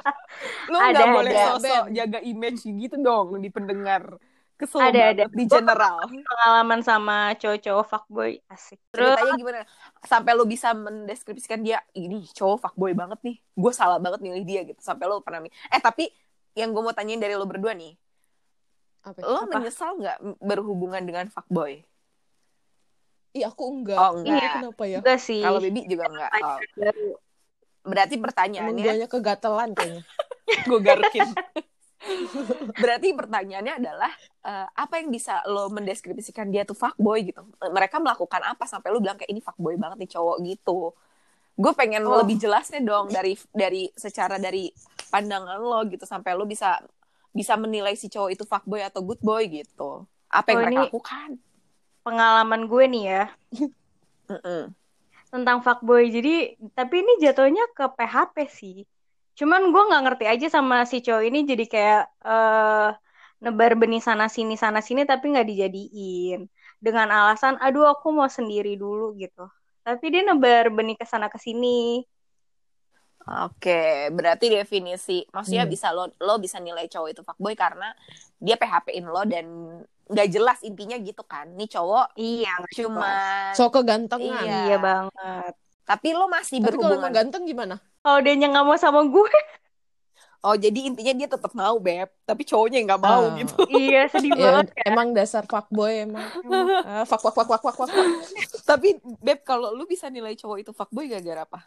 lu 0.70 0.76
nggak 0.76 1.08
boleh 1.10 1.32
ada. 1.32 1.44
sosok 1.52 1.84
Ben. 1.86 1.94
jaga 1.94 2.18
image 2.22 2.60
gitu 2.64 2.96
dong 2.98 3.38
di 3.38 3.50
pendengar. 3.50 4.16
Kesel 4.54 4.86
Ada, 4.86 5.00
ada. 5.10 5.24
di 5.34 5.44
general. 5.50 6.06
pengalaman 6.06 6.78
sama 6.78 7.34
cowok-cowok 7.34 7.86
fuckboy 7.90 8.38
asik 8.46 8.78
terus 8.94 9.18
Ceritanya 9.18 9.34
gimana? 9.34 9.58
Sampai 10.06 10.30
lu 10.38 10.46
bisa 10.46 10.70
mendeskripsikan 10.70 11.58
dia, 11.58 11.82
ini 11.90 12.22
cowok 12.30 12.62
fuckboy 12.62 12.94
banget 12.94 13.18
nih. 13.26 13.36
Gue 13.50 13.74
salah 13.74 13.98
banget 13.98 14.22
milih 14.22 14.46
dia 14.46 14.62
gitu. 14.62 14.78
Sampai 14.78 15.10
lu 15.10 15.18
pernah 15.26 15.42
Eh, 15.42 15.82
tapi 15.82 16.06
yang 16.54 16.70
gue 16.70 16.82
mau 16.86 16.94
tanyain 16.94 17.18
dari 17.18 17.34
lu 17.34 17.50
berdua 17.50 17.74
nih. 17.74 17.98
Apa? 19.02 19.18
Lo 19.26 19.42
Apa? 19.42 19.58
menyesal 19.58 19.98
nggak 19.98 20.18
berhubungan 20.38 21.02
dengan 21.02 21.26
fuckboy? 21.28 21.82
Ih, 23.34 23.44
aku 23.44 23.62
enggak. 23.66 23.98
Oh, 23.98 24.10
enggak. 24.14 24.38
Iya, 24.38 24.48
kenapa 24.54 24.82
ya? 24.86 24.98
juga 25.02 25.14
sih 25.18 25.42
Kalau 25.42 25.58
Baby 25.58 25.80
juga 25.84 26.06
nggak. 26.06 26.30
Oh. 26.38 26.58
Berarti 27.84 28.14
pertanyaannya, 28.16 28.80
guanya 28.80 29.08
kegatelan 29.10 29.70
kayaknya. 29.74 30.02
gue 30.70 30.80
garukin. 30.80 31.28
Berarti 32.76 33.08
pertanyaannya 33.10 33.74
adalah, 33.76 34.12
eh, 34.40 34.66
apa 34.70 34.94
yang 35.00 35.08
bisa 35.08 35.42
lo 35.44 35.66
mendeskripsikan 35.68 36.48
dia 36.48 36.62
tuh 36.62 36.76
fuckboy 36.76 37.26
gitu? 37.26 37.42
Mereka 37.60 37.98
melakukan 37.98 38.40
apa 38.40 38.64
sampai 38.64 38.88
lo 38.88 39.00
bilang 39.00 39.16
kayak 39.16 39.28
ini 39.28 39.40
fuckboy 39.40 39.74
banget 39.74 39.98
nih 40.00 40.10
cowok 40.14 40.36
gitu? 40.44 40.94
Gue 41.54 41.72
pengen 41.72 42.02
Oh. 42.04 42.20
lebih 42.20 42.36
jelasnya 42.36 42.78
dong 42.80 43.08
dari 43.08 43.34
dari 43.50 43.90
secara 43.94 44.38
dari 44.38 44.70
pandangan 45.08 45.58
lo 45.58 45.80
gitu 45.86 46.02
sampai 46.04 46.34
lo 46.34 46.44
bisa 46.44 46.78
bisa 47.30 47.58
menilai 47.58 47.98
si 47.98 48.06
cowok 48.06 48.30
itu 48.30 48.44
fuckboy 48.44 48.80
atau 48.80 49.02
good 49.02 49.18
boy 49.18 49.42
gitu. 49.44 50.06
Apa 50.28 50.46
yang 50.50 50.56
Oh, 50.56 50.62
mereka 50.62 50.74
ini- 50.78 50.86
lakukan? 50.90 51.30
Pengalaman 52.04 52.62
gue 52.70 52.84
nih 52.92 53.02
ya. 53.12 53.22
Tentang 55.32 55.58
fuckboy. 55.64 56.02
Jadi 56.16 56.30
tapi 56.78 56.94
ini 57.02 57.12
jatuhnya 57.24 57.64
ke 57.76 57.84
PHP 57.96 58.36
sih. 58.58 58.76
Cuman 59.38 59.62
gue 59.74 59.82
nggak 59.88 60.02
ngerti 60.06 60.24
aja 60.32 60.46
sama 60.56 60.76
si 60.90 60.96
cowok 61.06 61.22
ini. 61.28 61.38
Jadi 61.50 61.64
kayak 61.72 62.02
eh 62.28 62.88
nebar 63.44 63.72
benih 63.80 64.00
sana 64.08 64.26
sini 64.36 64.54
sana 64.56 64.80
sini 64.86 65.02
tapi 65.10 65.24
nggak 65.32 65.48
dijadiin. 65.50 66.40
Dengan 66.84 67.08
alasan 67.16 67.54
aduh 67.64 67.84
aku 67.92 68.06
mau 68.18 68.28
sendiri 68.38 68.70
dulu 68.82 69.02
gitu. 69.22 69.40
Tapi 69.86 70.04
dia 70.12 70.22
nebar 70.28 70.64
benih 70.76 70.96
ke 71.00 71.04
sana 71.12 71.26
ke 71.32 71.38
sini. 71.46 71.68
Oke, 73.24 74.12
berarti 74.12 74.52
definisi, 74.52 75.24
maksudnya 75.32 75.64
Hmm. 75.64 75.72
bisa 75.72 75.88
lo 75.96 76.12
lo 76.20 76.36
bisa 76.36 76.60
nilai 76.60 76.84
cowok 76.92 77.08
itu 77.08 77.22
fuckboy 77.24 77.56
karena 77.56 77.88
dia 78.36 78.60
PHP-in 78.60 79.08
lo 79.08 79.24
dan 79.24 79.46
nggak 80.06 80.28
jelas 80.28 80.58
intinya 80.60 80.96
gitu 80.96 81.22
kan. 81.22 81.48
Nih 81.50 81.66
cowok 81.66 82.12
iya 82.14 82.52
cuma 82.70 83.08
So 83.52 83.68
kegantengan. 83.68 84.42
Iya. 84.42 84.58
iya 84.66 84.76
banget 84.78 85.52
tapi 85.84 86.08
lo 86.10 86.24
masih 86.26 86.58
Tapi 86.58 86.74
kalau 86.74 86.96
berhubungan. 86.96 87.00
emang 87.02 87.12
ganteng 87.14 87.42
gimana? 87.44 87.76
kalau 88.00 88.20
dia 88.20 88.36
nggak 88.36 88.64
mau 88.64 88.76
sama 88.76 89.04
gue 89.04 89.32
Oh, 90.40 90.52
jadi 90.54 90.76
intinya 90.84 91.16
dia 91.16 91.24
tetap 91.24 91.56
mau, 91.56 91.80
Beb, 91.80 92.04
tapi 92.22 92.44
cowoknya 92.44 92.76
yang 92.76 92.86
nggak 92.86 93.00
mau 93.02 93.22
Ah. 93.24 93.32
gitu. 93.34 93.56
iya 93.80 94.04
sedih 94.04 94.28
Ya, 94.30 94.60
banget 94.60 94.66
emang 94.84 95.08
dasar 95.12 95.48
fuckboy 95.48 96.04
emang. 96.04 96.20
emang. 96.38 96.68
Ah, 96.84 97.04
fuck, 97.04 97.16
fuck, 97.18 97.32
fuck, 97.32 97.48
fuck, 97.48 97.64
fuck, 97.64 97.88
fuck. 97.88 98.08
tapi 98.68 99.00
Beb, 99.18 99.40
kalau 99.40 99.72
lu 99.72 99.88
bisa 99.88 100.12
nilai 100.12 100.36
cowok 100.36 100.60
itu 100.60 100.70
fuckboy 100.70 101.08
gara-gara 101.08 101.48
apa? 101.48 101.60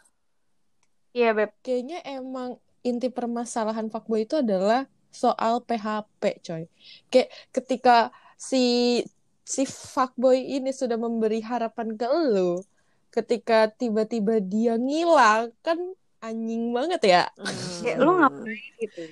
iya 1.10 1.34
beb 1.34 1.50
Kayaknya 1.58 2.06
emang 2.06 2.54
inti 2.80 3.10
permasalahan 3.10 3.90
fuckboy 3.90 4.22
itu 4.22 4.38
adalah 4.38 4.86
soal 5.10 5.58
PHP, 5.58 6.22
coy. 6.38 6.62
Kayak 7.08 7.28
ketika 7.50 8.14
si 8.38 9.02
si 9.42 9.66
fuckboy 9.66 10.38
ini 10.38 10.70
sudah 10.70 10.94
memberi 10.94 11.42
harapan 11.42 11.98
ke 11.98 12.06
lu, 12.06 12.62
ketika 13.10 13.66
tiba-tiba 13.66 14.38
dia 14.38 14.78
ngilang, 14.78 15.50
kan 15.60 15.76
anjing 16.22 16.70
banget 16.70 17.02
ya. 17.04 17.22
Kayak 17.82 17.98
lu 17.98 18.12
ngapain 18.22 18.70
gitu 18.78 19.02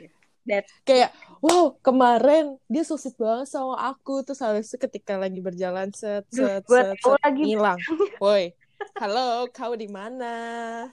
ya 0.46 0.62
Kayak, 0.86 1.10
wow, 1.42 1.74
kemarin 1.82 2.54
dia 2.70 2.86
sweet 2.86 3.18
banget 3.18 3.50
sama 3.50 3.74
aku, 3.90 4.22
terus 4.22 4.38
itu 4.62 4.78
ketika 4.78 5.18
lagi 5.18 5.42
berjalan 5.42 5.90
set 5.90 6.22
Duh, 6.30 6.62
set 6.62 6.62
set, 6.70 6.94
tahu 7.02 7.18
set, 7.18 7.22
lagi. 7.26 7.42
ngilang. 7.50 7.78
Woi, 8.22 8.54
halo, 8.94 9.50
kau 9.50 9.74
di 9.74 9.90
mana, 9.90 10.32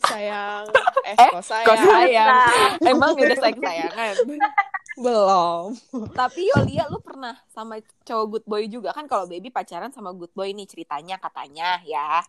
sayang? 0.10 0.74
Eh, 1.04 1.20
Eh, 1.20 1.30
kok 1.30 1.36
Kok 1.36 1.44
sayang? 1.44 1.84
sayang? 1.84 2.80
Emang 2.82 3.12
udah 3.14 3.36
sayang 3.38 3.60
sayangan. 3.60 4.16
Belum. 4.98 5.74
Tapi 6.14 6.42
Yolia 6.54 6.86
lu 6.90 7.02
pernah 7.02 7.34
sama 7.50 7.82
cowok 8.06 8.26
good 8.30 8.46
boy 8.46 8.64
juga 8.70 8.94
kan 8.94 9.10
kalau 9.10 9.26
baby 9.26 9.50
pacaran 9.50 9.90
sama 9.90 10.14
good 10.14 10.30
boy 10.38 10.54
nih 10.54 10.70
ceritanya 10.70 11.18
katanya 11.18 11.82
ya. 11.82 12.22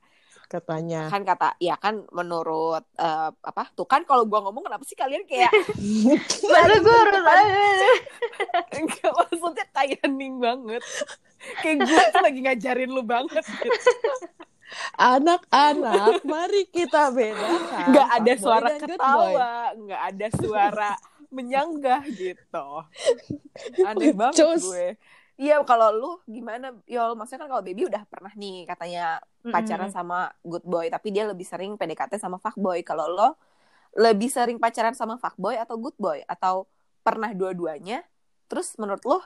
Katanya. 0.48 1.08
Kan 1.08 1.24
kata 1.24 1.56
ya 1.60 1.76
kan 1.76 2.04
menurut 2.12 2.84
eh, 2.96 3.30
apa? 3.32 3.68
Tuh 3.72 3.88
kan 3.88 4.04
kalau 4.08 4.24
gua 4.28 4.44
ngomong 4.44 4.64
kenapa 4.68 4.84
sih 4.84 4.96
kalian 4.96 5.24
kayak 5.28 5.52
Masa 6.52 6.76
gue 6.80 6.96
harus 6.96 7.20
enggak 8.74 9.12
maksudnya 9.12 9.66
kayak 9.72 9.98
hening 10.04 10.40
banget. 10.40 10.82
Kayak 11.60 11.76
gue 11.84 12.02
tuh 12.12 12.22
lagi 12.24 12.40
ngajarin 12.44 12.90
lu 12.92 13.02
banget. 13.04 13.44
gitu. 13.44 14.12
Anak-anak, 14.98 16.24
mari 16.26 16.66
kita 16.66 17.12
bedakan. 17.14 17.94
Nggak 17.94 18.08
ada 18.10 18.32
suara 18.40 18.68
ketawa, 18.74 19.52
nggak 19.76 20.02
ada 20.10 20.26
suara 20.34 20.90
menyanggah 21.34 22.06
gitu. 22.14 22.66
Aneh 23.88 24.14
banget 24.14 24.38
Cus. 24.38 24.62
gue. 24.64 24.94
Iya 25.34 25.58
kalau 25.66 25.90
lu 25.90 26.10
gimana 26.30 26.70
Yol 26.86 27.18
maksudnya 27.18 27.42
kan 27.42 27.48
kalau 27.50 27.62
baby 27.66 27.90
udah 27.90 28.06
pernah 28.06 28.30
nih 28.38 28.70
katanya 28.70 29.18
pacaran 29.42 29.90
sama 29.90 30.30
good 30.46 30.62
boy 30.62 30.86
tapi 30.86 31.10
dia 31.10 31.26
lebih 31.26 31.42
sering 31.42 31.74
PDKT 31.74 32.22
sama 32.22 32.38
fuckboy 32.38 32.86
kalau 32.86 33.10
lo 33.10 33.34
lebih 33.98 34.30
sering 34.30 34.62
pacaran 34.62 34.94
sama 34.94 35.18
fuckboy 35.18 35.58
atau 35.58 35.74
good 35.74 35.98
boy 35.98 36.22
atau 36.30 36.70
pernah 37.02 37.34
dua-duanya 37.34 38.06
terus 38.46 38.78
menurut 38.78 39.02
lo 39.02 39.18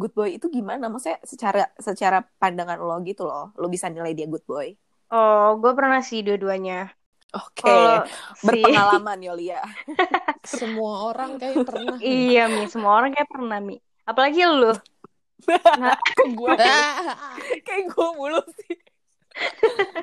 good 0.00 0.16
boy 0.16 0.32
itu 0.32 0.48
gimana 0.48 0.88
maksudnya 0.88 1.20
secara 1.28 1.68
secara 1.76 2.24
pandangan 2.40 2.80
lo 2.80 2.96
gitu 3.04 3.28
loh 3.28 3.52
lo 3.60 3.68
bisa 3.68 3.92
nilai 3.92 4.16
dia 4.16 4.24
good 4.32 4.48
boy 4.48 4.72
Oh, 5.10 5.58
gue 5.58 5.74
pernah 5.74 5.98
sih 6.06 6.22
dua-duanya. 6.22 6.86
Oke 7.34 7.62
Kalau 7.62 8.04
si 8.36 8.44
berpengalaman 8.46 9.18
Yolia 9.22 9.60
Semua 10.46 11.12
orang 11.12 11.36
kayak 11.36 11.62
pernah. 11.68 11.96
iya 12.02 12.48
mi, 12.48 12.66
semua 12.66 12.96
orang 12.96 13.12
kayak 13.12 13.30
pernah 13.30 13.58
mi. 13.60 13.76
Apalagi 14.08 14.42
lu. 14.48 14.72
kok 15.44 16.28
gue 16.36 16.50
kayak 17.66 17.84
gue 17.88 18.08
mulu 18.18 18.42
sih. 18.60 18.76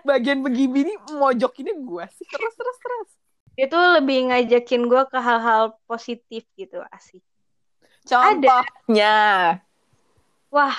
Bagian 0.08 0.42
begini 0.42 0.88
nih 0.88 0.98
mojok 1.14 1.54
ini 1.62 1.72
gue 1.78 2.06
sih. 2.16 2.28
Terus 2.30 2.54
terus 2.56 2.78
terus. 2.80 3.10
Itu 3.58 3.78
lebih 3.78 4.32
ngajakin 4.32 4.82
gue 4.86 5.04
ke 5.10 5.20
hal-hal 5.20 5.76
positif 5.90 6.46
gitu 6.56 6.82
asik. 6.94 7.22
contohnya. 8.08 9.60
Wah, 10.48 10.78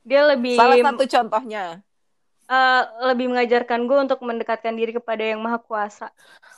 dia 0.00 0.22
lebih 0.32 0.56
salah 0.56 0.80
satu 0.80 1.04
contohnya 1.04 1.85
eh, 2.46 2.82
lebih 3.06 3.26
mengajarkan 3.30 3.86
gue 3.86 3.98
untuk 4.06 4.20
mendekatkan 4.22 4.74
diri 4.74 4.94
kepada 4.94 5.22
yang 5.22 5.42
maha 5.42 5.58
kuasa. 5.58 6.10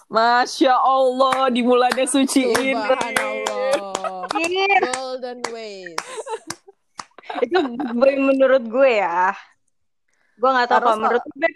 Masya 0.08 0.72
Allah, 0.72 1.52
dimulainya 1.52 2.08
suci 2.08 2.48
ini. 2.48 2.72
Subhanallah. 2.72 4.24
Iya, 4.38 4.78
Golden 4.96 5.38
ways. 5.52 5.96
itu 7.44 7.58
gue 7.76 8.12
menurut 8.16 8.64
gue 8.64 8.90
ya. 9.00 9.36
Gue 10.38 10.48
nggak 10.48 10.68
tahu 10.70 10.78
Terus 10.80 10.88
kalau 10.88 10.98
menurut 11.02 11.22
kalau- 11.24 11.40
Beb. 11.40 11.54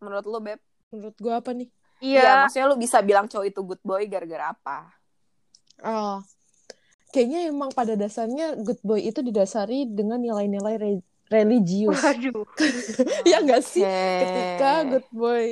Menurut 0.00 0.24
lu, 0.26 0.38
Beb? 0.38 0.60
Menurut 0.90 1.16
gue 1.18 1.32
apa 1.34 1.50
nih? 1.54 1.68
Iya, 2.00 2.20
Iya, 2.24 2.32
maksudnya 2.46 2.66
lu 2.72 2.76
bisa 2.80 2.98
bilang 3.04 3.26
cowok 3.28 3.46
itu 3.46 3.60
good 3.60 3.82
boy 3.84 4.02
gara-gara 4.08 4.56
apa? 4.56 4.78
Oh, 5.84 6.16
kayaknya 7.12 7.48
emang 7.52 7.72
pada 7.72 7.92
dasarnya 7.92 8.56
good 8.60 8.80
boy 8.80 9.00
itu 9.00 9.20
didasari 9.20 9.84
dengan 9.84 10.16
nilai-nilai 10.16 10.76
religius. 11.30 11.96
waduh. 11.96 12.44
ya 13.30 13.38
enggak 13.40 13.62
sih? 13.62 13.86
Oke. 13.86 14.20
Ketika 14.26 14.72
good 14.90 15.08
boy 15.14 15.44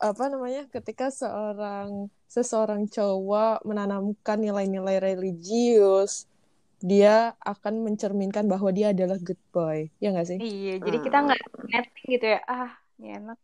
apa 0.00 0.24
namanya? 0.32 0.62
Ketika 0.72 1.12
seorang 1.12 2.08
seseorang 2.28 2.88
cowok 2.88 3.62
menanamkan 3.68 4.40
nilai-nilai 4.40 5.00
religius 5.00 6.28
dia 6.78 7.34
akan 7.42 7.82
mencerminkan 7.82 8.46
bahwa 8.46 8.70
dia 8.70 8.94
adalah 8.94 9.18
good 9.18 9.40
boy. 9.50 9.90
Ya 9.98 10.14
nggak 10.14 10.28
sih? 10.30 10.38
Iya, 10.38 10.74
jadi 10.78 10.98
kita 11.02 11.18
nggak 11.26 11.40
netting 11.66 12.06
gitu 12.06 12.26
ya. 12.38 12.40
Ah, 12.46 12.70
ini 13.02 13.18
enak. 13.18 13.38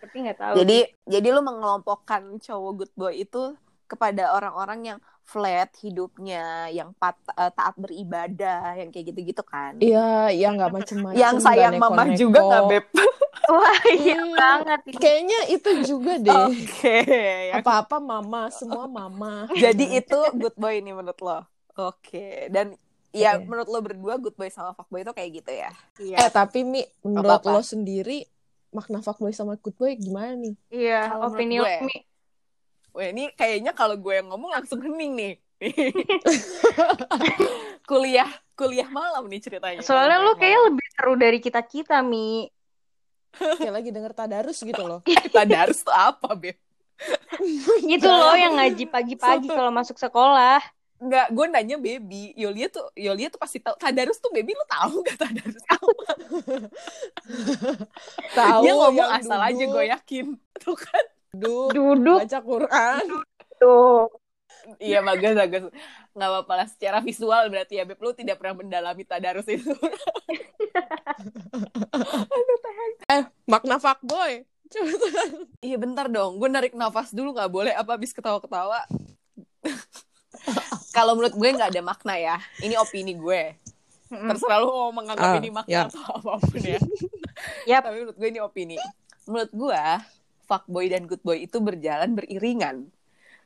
Tapi 0.00 0.16
nggak 0.22 0.38
tahu. 0.38 0.54
Jadi 0.62 0.78
jadi 1.04 1.28
lu 1.34 1.42
mengelompokkan 1.42 2.22
cowok 2.38 2.72
good 2.78 2.92
boy 2.94 3.12
itu 3.18 3.58
kepada 3.90 4.30
orang-orang 4.30 4.80
yang 4.86 4.98
flat 5.22 5.70
hidupnya, 5.78 6.70
yang 6.70 6.94
pat, 6.94 7.18
eh, 7.32 7.50
taat 7.50 7.74
beribadah, 7.74 8.74
yang 8.74 8.88
kayak 8.88 9.10
gitu-gitu 9.10 9.42
kan. 9.42 9.78
Iya, 9.78 10.30
yang 10.30 10.54
nggak 10.54 10.70
macem-macem. 10.72 11.18
yang 11.18 11.36
sayang 11.38 11.74
mama 11.76 12.06
neko-neko. 12.06 12.18
juga 12.18 12.38
nggak 12.40 12.64
beb? 12.68 12.86
Wah, 13.50 13.82
iya 13.88 14.14
Hmm, 14.16 14.30
banget. 14.32 14.80
Kayaknya 14.94 15.38
itu 15.50 15.70
juga 15.84 16.12
deh. 16.16 16.30
Oke. 16.46 16.98
yang- 17.50 17.58
Apa-apa 17.58 17.98
mama, 17.98 18.46
semua 18.48 18.86
mama. 18.86 19.50
Jadi 19.52 19.98
itu 19.98 20.18
good 20.34 20.54
boy 20.54 20.78
nih 20.78 20.94
menurut 20.94 21.18
lo. 21.18 21.38
Oke. 21.76 22.46
Dan 22.46 22.78
ya 23.10 23.38
menurut 23.40 23.66
lo 23.66 23.78
berdua 23.80 24.14
good 24.16 24.34
boy 24.34 24.46
sama 24.46 24.70
fuckboy 24.70 25.02
itu 25.02 25.10
kayak 25.10 25.30
gitu 25.36 25.50
ya. 25.50 25.70
Eh 25.98 26.30
tapi 26.30 26.62
Mi, 26.62 26.86
menurut 27.02 27.42
Apa-apa? 27.42 27.50
lo 27.52 27.62
sendiri 27.64 28.22
makna 28.70 29.02
fuckboy 29.02 29.30
sama 29.30 29.58
good 29.58 29.74
boy 29.74 29.94
gimana 29.94 30.30
nih? 30.32 30.54
Iya, 30.70 31.18
opini 31.20 31.58
gue, 31.58 31.74
Mi. 31.82 31.96
Wah 32.90 33.06
ini 33.06 33.30
kayaknya 33.34 33.72
kalau 33.72 33.94
gue 33.94 34.14
yang 34.18 34.28
ngomong 34.30 34.50
langsung 34.50 34.82
hening 34.82 35.12
nih. 35.14 35.34
kuliah 37.90 38.30
kuliah 38.60 38.88
malam 38.92 39.24
nih 39.28 39.40
ceritanya. 39.40 39.80
Soalnya 39.80 40.20
lu 40.20 40.36
kayaknya 40.36 40.60
lebih 40.68 40.86
seru 40.92 41.14
dari 41.16 41.38
kita-kita, 41.40 42.04
Mi. 42.04 42.48
Kayak 43.32 43.74
lagi 43.80 43.90
denger 43.94 44.12
tadarus 44.12 44.58
gitu 44.60 44.82
loh. 44.84 45.00
kita 45.24 45.48
darus 45.48 45.80
tuh 45.80 45.96
apa, 45.96 46.36
Beb? 46.36 46.60
Itu 47.88 48.08
loh 48.08 48.36
yang 48.36 48.60
ngaji 48.60 48.84
pagi-pagi 48.92 49.48
Satu. 49.48 49.56
kalau 49.56 49.72
masuk 49.72 49.96
sekolah. 49.96 50.60
Enggak, 51.00 51.32
gue 51.32 51.46
nanya 51.48 51.76
baby. 51.80 52.36
Yolia 52.36 52.68
tuh 52.68 52.92
Yolia 52.92 53.32
tuh 53.32 53.40
pasti 53.40 53.56
tahu. 53.56 53.72
Tadarus 53.80 54.20
tuh 54.20 54.28
baby 54.28 54.52
lu 54.52 54.66
tahu 54.68 55.00
gak 55.00 55.16
tadarus 55.16 55.64
apa? 55.64 56.04
Tahu 58.36 58.60
Dia 58.68 58.72
ngomong 58.76 59.08
asal 59.16 59.40
aja 59.40 59.56
duduk, 59.56 59.80
gue 59.80 59.84
yakin. 59.88 60.26
Tuh 60.60 60.76
kan. 60.76 61.04
Duduk, 61.30 61.70
Duduk 61.96 62.18
baca 62.20 62.38
Quran. 62.40 63.04
tuh. 63.56 64.10
Iya 64.76 65.00
bagus 65.00 65.32
bagus. 65.32 65.62
Nggak 66.12 66.28
apa-apa 66.28 66.52
lah 66.54 66.68
secara 66.68 66.98
visual 67.00 67.48
berarti 67.48 67.76
ya 67.76 67.84
Beb 67.84 67.98
lu 67.98 68.12
tidak 68.12 68.36
pernah 68.36 68.58
mendalami 68.58 69.02
tadarus 69.02 69.46
itu. 69.46 69.70
Makna 73.46 73.78
fuckboy. 73.78 74.44
Iya 75.58 75.76
bentar 75.76 76.06
dong, 76.06 76.38
gue 76.38 76.46
narik 76.46 76.74
nafas 76.74 77.10
dulu 77.10 77.34
nggak 77.34 77.50
boleh 77.50 77.72
apa 77.74 77.98
habis 77.98 78.14
ketawa-ketawa. 78.14 78.86
Kalau 80.96 81.14
menurut 81.14 81.34
gue 81.34 81.48
nggak 81.50 81.70
ada 81.70 81.82
makna 81.82 82.14
ya. 82.16 82.36
Ini 82.58 82.78
opini 82.78 83.14
gue. 83.14 83.54
Terserah 84.10 84.58
lu 84.58 84.70
mau 84.70 84.90
menganggap 84.92 85.26
Ah, 85.28 85.38
ini 85.38 85.50
makna 85.50 85.70
ya. 85.70 85.82
atau 85.86 86.02
apa 86.02 86.38
pun 86.40 86.58
ya. 86.60 86.78
Yap. 87.66 87.82
Tapi 87.82 87.96
menurut 87.98 88.16
gue 88.16 88.28
ini 88.28 88.40
opini. 88.40 88.76
Menurut 89.26 89.50
gue, 89.50 89.82
fuckboy 90.50 90.90
dan 90.90 91.06
good 91.06 91.22
boy 91.22 91.38
itu 91.38 91.56
berjalan 91.56 92.10
beriringan. 92.10 92.90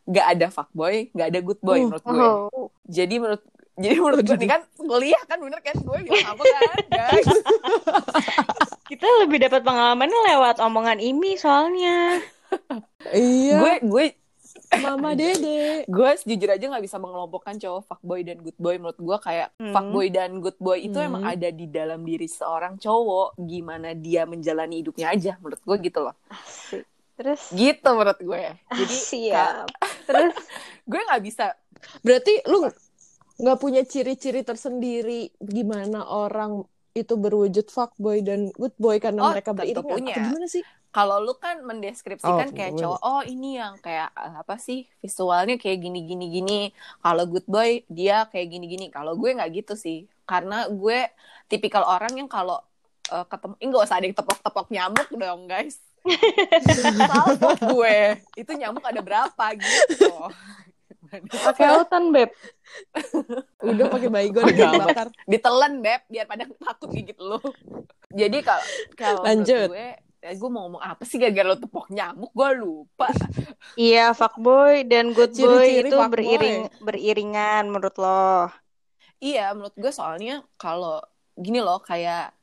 Gak 0.04 0.26
ada 0.32 0.46
fuckboy, 0.48 1.12
gak 1.12 1.28
ada 1.28 1.40
good 1.40 1.60
boy 1.60 1.76
Uh, 1.78 1.84
menurut 1.86 2.04
gue. 2.06 2.24
Oh. 2.48 2.68
Jadi 2.86 3.14
menurut 3.16 3.44
jadi 3.74 3.96
menurut 3.96 4.22
gue 4.22 4.36
ini 4.36 4.46
kan 4.46 4.62
kuliah 4.72 5.22
kan 5.24 5.36
bener 5.36 5.58
kan 5.58 5.74
gue 5.74 5.98
bilang 6.00 6.28
apa 6.30 6.42
kan 6.42 6.78
guys 6.88 7.26
Kita 8.88 9.02
lebih 9.18 9.40
dapat 9.40 9.60
pengalamannya 9.60 10.20
lewat 10.30 10.56
omongan 10.60 10.96
Imi 10.96 11.34
soalnya. 11.34 12.22
Iya, 13.10 13.58
gue 13.58 13.74
gue 13.82 14.04
mama 14.76 15.14
dede. 15.14 15.86
gue 15.86 16.10
jujur 16.24 16.48
aja 16.48 16.64
nggak 16.64 16.82
bisa 16.82 16.98
mengelompokkan 16.98 17.54
cowok 17.56 17.82
fuckboy 17.84 18.22
dan 18.22 18.38
good 18.38 18.54
boy 18.56 18.74
menurut 18.74 18.94
gue 18.96 19.18
kayak 19.20 19.48
Hmm. 19.56 19.70
fuckboy 19.70 20.06
dan 20.08 20.38
good 20.38 20.58
boy 20.58 20.78
itu 20.78 20.94
Hmm. 20.94 21.08
emang 21.08 21.24
ada 21.24 21.48
di 21.48 21.66
dalam 21.66 22.02
diri 22.02 22.26
seorang 22.26 22.76
cowok 22.76 23.38
gimana 23.40 23.90
dia 23.92 24.22
menjalani 24.24 24.82
hidupnya 24.82 25.10
aja 25.10 25.32
menurut 25.38 25.58
gue 25.60 25.76
gitu 25.80 25.98
loh 26.00 26.14
Asik. 26.28 26.86
Terus 27.14 27.40
gitu 27.54 27.88
menurut 27.94 28.18
gue 28.18 28.44
jadi 28.74 28.96
siap. 28.96 29.66
Terus 30.08 30.34
gue 30.84 31.00
nggak 31.00 31.22
bisa 31.22 31.54
Berarti 32.00 32.40
lu 32.48 32.66
nggak 33.34 33.58
punya 33.58 33.82
ciri-ciri 33.82 34.40
tersendiri 34.40 35.30
gimana 35.38 36.06
orang 36.06 36.64
itu 36.94 37.18
berwujud 37.18 37.66
fuckboy 37.66 38.22
dan 38.22 38.54
good 38.54 38.74
boy 38.78 39.02
karena 39.02 39.20
Oh, 39.20 39.30
mereka 39.34 39.50
beriringan. 39.50 39.82
punya. 39.82 40.14
Atau 40.14 40.22
gimana 40.30 40.46
sih? 40.46 40.62
kalau 40.94 41.18
lu 41.18 41.34
kan 41.34 41.58
mendeskripsikan 41.66 42.48
Oh, 42.48 42.54
kayak 42.54 42.78
cowok 42.78 43.00
oh 43.02 43.22
ini 43.26 43.58
yang 43.58 43.74
kayak 43.82 44.14
eh, 44.14 44.34
apa 44.38 44.54
sih 44.62 44.86
visualnya 45.02 45.58
kayak 45.58 45.82
gini 45.82 46.06
gini 46.06 46.30
gini 46.30 46.60
kalau 47.02 47.26
good 47.26 47.42
boy 47.50 47.82
dia 47.90 48.30
kayak 48.30 48.46
gini 48.46 48.70
gini 48.70 48.86
kalau 48.94 49.18
gue 49.18 49.34
nggak 49.34 49.50
gitu 49.58 49.74
sih 49.74 50.06
karena 50.22 50.70
gue 50.70 51.10
tipikal 51.50 51.82
orang 51.82 52.14
yang 52.14 52.30
kalau 52.30 52.62
eh, 53.10 53.26
ketemu 53.26 53.54
ini 53.58 53.68
gak 53.74 53.84
usah 53.90 53.96
ada 53.98 54.06
yang 54.06 54.14
tepok-tepok 54.14 54.66
nyamuk 54.70 55.08
dong 55.10 55.40
guys 55.50 55.82
Salvo 57.08 57.50
gue 57.74 57.96
itu 58.36 58.52
nyamuk 58.52 58.84
ada 58.84 59.00
berapa 59.00 59.44
gitu 59.56 60.28
pakai 61.46 61.70
autan, 61.70 62.10
Beb. 62.10 62.34
Udah 63.70 63.86
pakai 63.86 64.10
baygon 64.10 64.50
bakar. 64.50 65.14
ditelan 65.30 65.78
beb 65.78 66.02
biar 66.10 66.26
pada 66.26 66.42
takut 66.50 66.90
gigit 66.90 67.14
lu 67.22 67.38
jadi 68.10 68.42
kalau 68.42 68.64
kalau 68.98 69.22
Lanjut. 69.22 69.70
gue 69.70 69.88
eh, 70.24 70.34
gue 70.34 70.48
mau 70.50 70.66
ngomong 70.66 70.82
apa 70.82 71.06
sih 71.06 71.22
gara-gara 71.22 71.54
lo 71.54 71.56
tepok 71.60 71.86
nyamuk 71.94 72.34
gue 72.34 72.50
lupa 72.58 73.14
Iya, 73.78 74.10
fuckboy 74.10 74.84
dan 74.90 75.14
good 75.14 75.30
boy 75.30 75.38
Ciri-ciri 75.38 75.88
itu 75.88 75.96
fuckboy. 75.96 76.12
beriring 76.12 76.58
beriringan 76.82 77.64
menurut 77.70 77.94
lo. 77.96 78.50
Iya, 79.22 79.54
menurut 79.54 79.74
gue 79.78 79.92
soalnya 79.94 80.42
kalau 80.58 80.98
gini 81.32 81.62
loh 81.62 81.78
kayak 81.78 82.33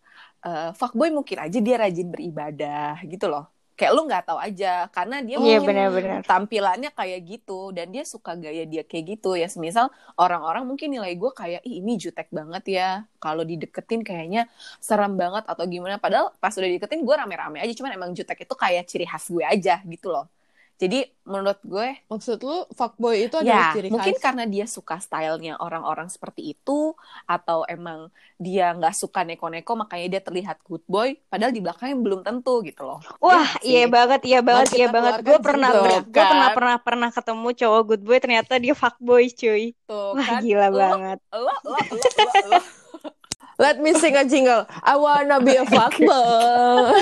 eh, 0.48 0.70
fuckboy 0.80 1.10
mungkin 1.18 1.38
aja 1.46 1.58
dia 1.68 1.76
rajin 1.84 2.08
beribadah 2.14 3.02
gitu 3.12 3.26
loh. 3.34 3.44
Kayak 3.78 3.92
lu 3.98 4.02
nggak 4.10 4.24
tahu 4.30 4.40
aja 4.48 4.68
karena 4.96 5.16
dia 5.28 5.38
Iya, 5.42 5.42
mungkin 5.42 5.68
benar-benar. 5.68 6.22
tampilannya 6.30 6.90
kayak 6.94 7.20
gitu 7.32 7.74
dan 7.76 7.88
dia 7.94 8.04
suka 8.14 8.32
gaya 8.38 8.64
dia 8.70 8.84
kayak 8.86 9.06
gitu 9.18 9.34
ya. 9.42 9.48
Semisal 9.50 9.88
orang-orang 10.22 10.64
mungkin 10.70 10.88
nilai 10.94 11.14
gue 11.18 11.32
kayak 11.34 11.62
Ih, 11.66 11.82
ini 11.82 11.98
jutek 11.98 12.28
banget 12.30 12.64
ya. 12.78 12.88
Kalau 13.24 13.42
dideketin 13.42 14.02
kayaknya 14.06 14.42
serem 14.88 15.14
banget 15.22 15.44
atau 15.50 15.66
gimana. 15.66 15.98
Padahal 15.98 16.30
pas 16.38 16.54
udah 16.54 16.70
dideketin 16.70 17.02
gue 17.08 17.16
rame-rame 17.18 17.58
aja. 17.64 17.74
Cuman 17.74 17.92
emang 17.98 18.12
jutek 18.18 18.46
itu 18.46 18.54
kayak 18.64 18.84
ciri 18.90 19.06
khas 19.10 19.26
gue 19.34 19.44
aja 19.46 19.82
gitu 19.90 20.08
loh. 20.14 20.26
Jadi 20.82 21.06
menurut 21.30 21.62
gue 21.62 21.94
Maksud 22.10 22.42
lu 22.42 22.66
fuckboy 22.74 23.30
itu 23.30 23.38
ya, 23.38 23.62
adalah 23.62 23.70
ciri 23.70 23.94
mungkin 23.94 24.18
khas. 24.18 24.24
karena 24.26 24.44
dia 24.50 24.66
suka 24.66 24.98
stylenya 24.98 25.62
orang-orang 25.62 26.10
seperti 26.10 26.58
itu, 26.58 26.98
atau 27.30 27.62
emang 27.70 28.10
dia 28.42 28.74
nggak 28.74 28.98
suka 28.98 29.22
neko-neko, 29.22 29.78
makanya 29.78 30.18
dia 30.18 30.22
terlihat 30.26 30.58
good 30.66 30.82
boy, 30.90 31.14
padahal 31.30 31.54
di 31.54 31.62
belakangnya 31.62 31.98
belum 32.02 32.22
tentu 32.26 32.66
gitu 32.66 32.82
loh. 32.82 32.98
Wah, 33.22 33.62
Iya 33.62 33.86
iya 33.86 33.86
banget, 33.86 34.22
iya 34.26 34.40
banget, 34.42 34.70
iya 34.74 34.88
banget. 34.90 35.14
Gue 35.22 35.38
pernah, 35.38 35.70
gue 35.70 36.02
kan? 36.10 36.30
pernah, 36.34 36.50
pernah, 36.50 36.78
pernah 36.82 37.10
ketemu 37.14 37.48
cowok 37.54 37.82
good 37.86 38.02
boy, 38.02 38.18
ternyata 38.18 38.54
dia 38.58 38.74
fuckboy, 38.74 39.30
cuy. 39.38 39.64
Tuh 39.86 40.18
Wah, 40.18 40.26
kan, 40.26 40.42
gila 40.42 40.68
lo, 40.74 40.78
banget. 40.82 41.18
lo, 41.30 41.54
lo, 41.62 41.80
lo, 41.94 42.10
lo, 42.18 42.34
lo. 42.58 42.81
Let 43.62 43.78
me 43.78 43.94
sing 43.94 44.18
a 44.18 44.26
jingle. 44.26 44.66
I 44.82 44.98
wanna 44.98 45.38
be 45.38 45.54
a 45.54 45.62
fuckboy. 45.70 46.98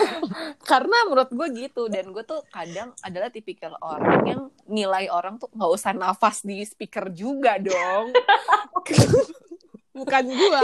Karena 0.70 0.96
menurut 1.04 1.28
gue 1.28 1.48
gitu, 1.68 1.92
dan 1.92 2.08
gue 2.08 2.24
tuh 2.24 2.40
kadang 2.48 2.96
adalah 3.04 3.28
tipikal 3.28 3.76
orang 3.84 4.24
yang 4.24 4.40
nilai 4.64 5.12
orang 5.12 5.36
tuh 5.36 5.52
nggak 5.52 5.70
usah 5.76 5.92
nafas 5.92 6.40
di 6.40 6.64
speaker 6.64 7.12
juga 7.12 7.60
dong. 7.60 8.16
bukan 10.00 10.24
gua. 10.32 10.62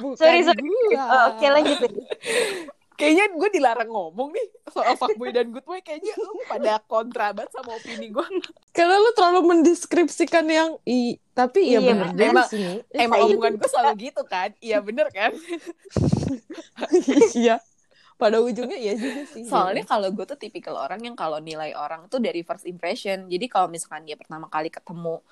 Bukan 0.00 0.16
Sorry, 0.16 0.40
sorry. 0.40 0.62
gua. 0.64 1.04
Oh, 1.04 1.24
Oke, 1.36 1.44
lanjut. 1.52 1.78
Kayaknya 2.96 3.24
gue 3.30 3.48
dilarang 3.54 3.90
ngomong 3.92 4.32
nih 4.32 4.46
soal 4.70 4.94
fuckboy 4.94 5.30
dan 5.30 5.48
good 5.48 5.62
boy. 5.62 5.80
Kayaknya 5.80 6.14
lu 6.16 6.32
pada 6.44 6.78
kontra 6.84 7.32
banget 7.32 7.50
sama 7.50 7.74
opini 7.74 8.08
gue. 8.08 8.26
Karena 8.70 8.96
lu 8.96 9.10
terlalu 9.12 9.40
mendeskripsikan 9.50 10.46
yang 10.46 10.70
i 10.84 11.16
tapi 11.32 11.70
ya 11.70 11.78
Iya, 11.78 11.94
benar 11.94 12.08
bener. 12.12 12.28
juga 12.30 12.42
sih. 12.46 12.58
Mi. 12.58 12.74
Eh, 12.90 13.04
Emang 13.04 13.18
kayak 13.18 13.28
omongan 13.30 13.52
gue 13.56 13.68
selalu 13.70 13.92
gitu 14.00 14.22
kan? 14.24 14.50
Iya 14.58 14.78
bener 14.82 15.06
kan? 15.10 15.30
iya. 17.34 17.56
Pada 18.18 18.42
ujungnya 18.42 18.74
iya 18.74 18.98
juga 18.98 19.22
sih. 19.30 19.46
Soalnya 19.46 19.86
kalau 19.86 20.10
gue 20.10 20.26
tuh 20.26 20.34
tipikal 20.34 20.74
orang 20.74 20.98
yang 21.06 21.14
kalau 21.14 21.38
nilai 21.38 21.70
orang 21.78 22.10
tuh 22.10 22.18
dari 22.18 22.42
first 22.42 22.66
impression. 22.66 23.30
Jadi 23.30 23.46
kalau 23.46 23.70
misalkan 23.70 24.02
dia 24.02 24.18
pertama 24.18 24.50
kali 24.50 24.74
ketemu 24.74 25.22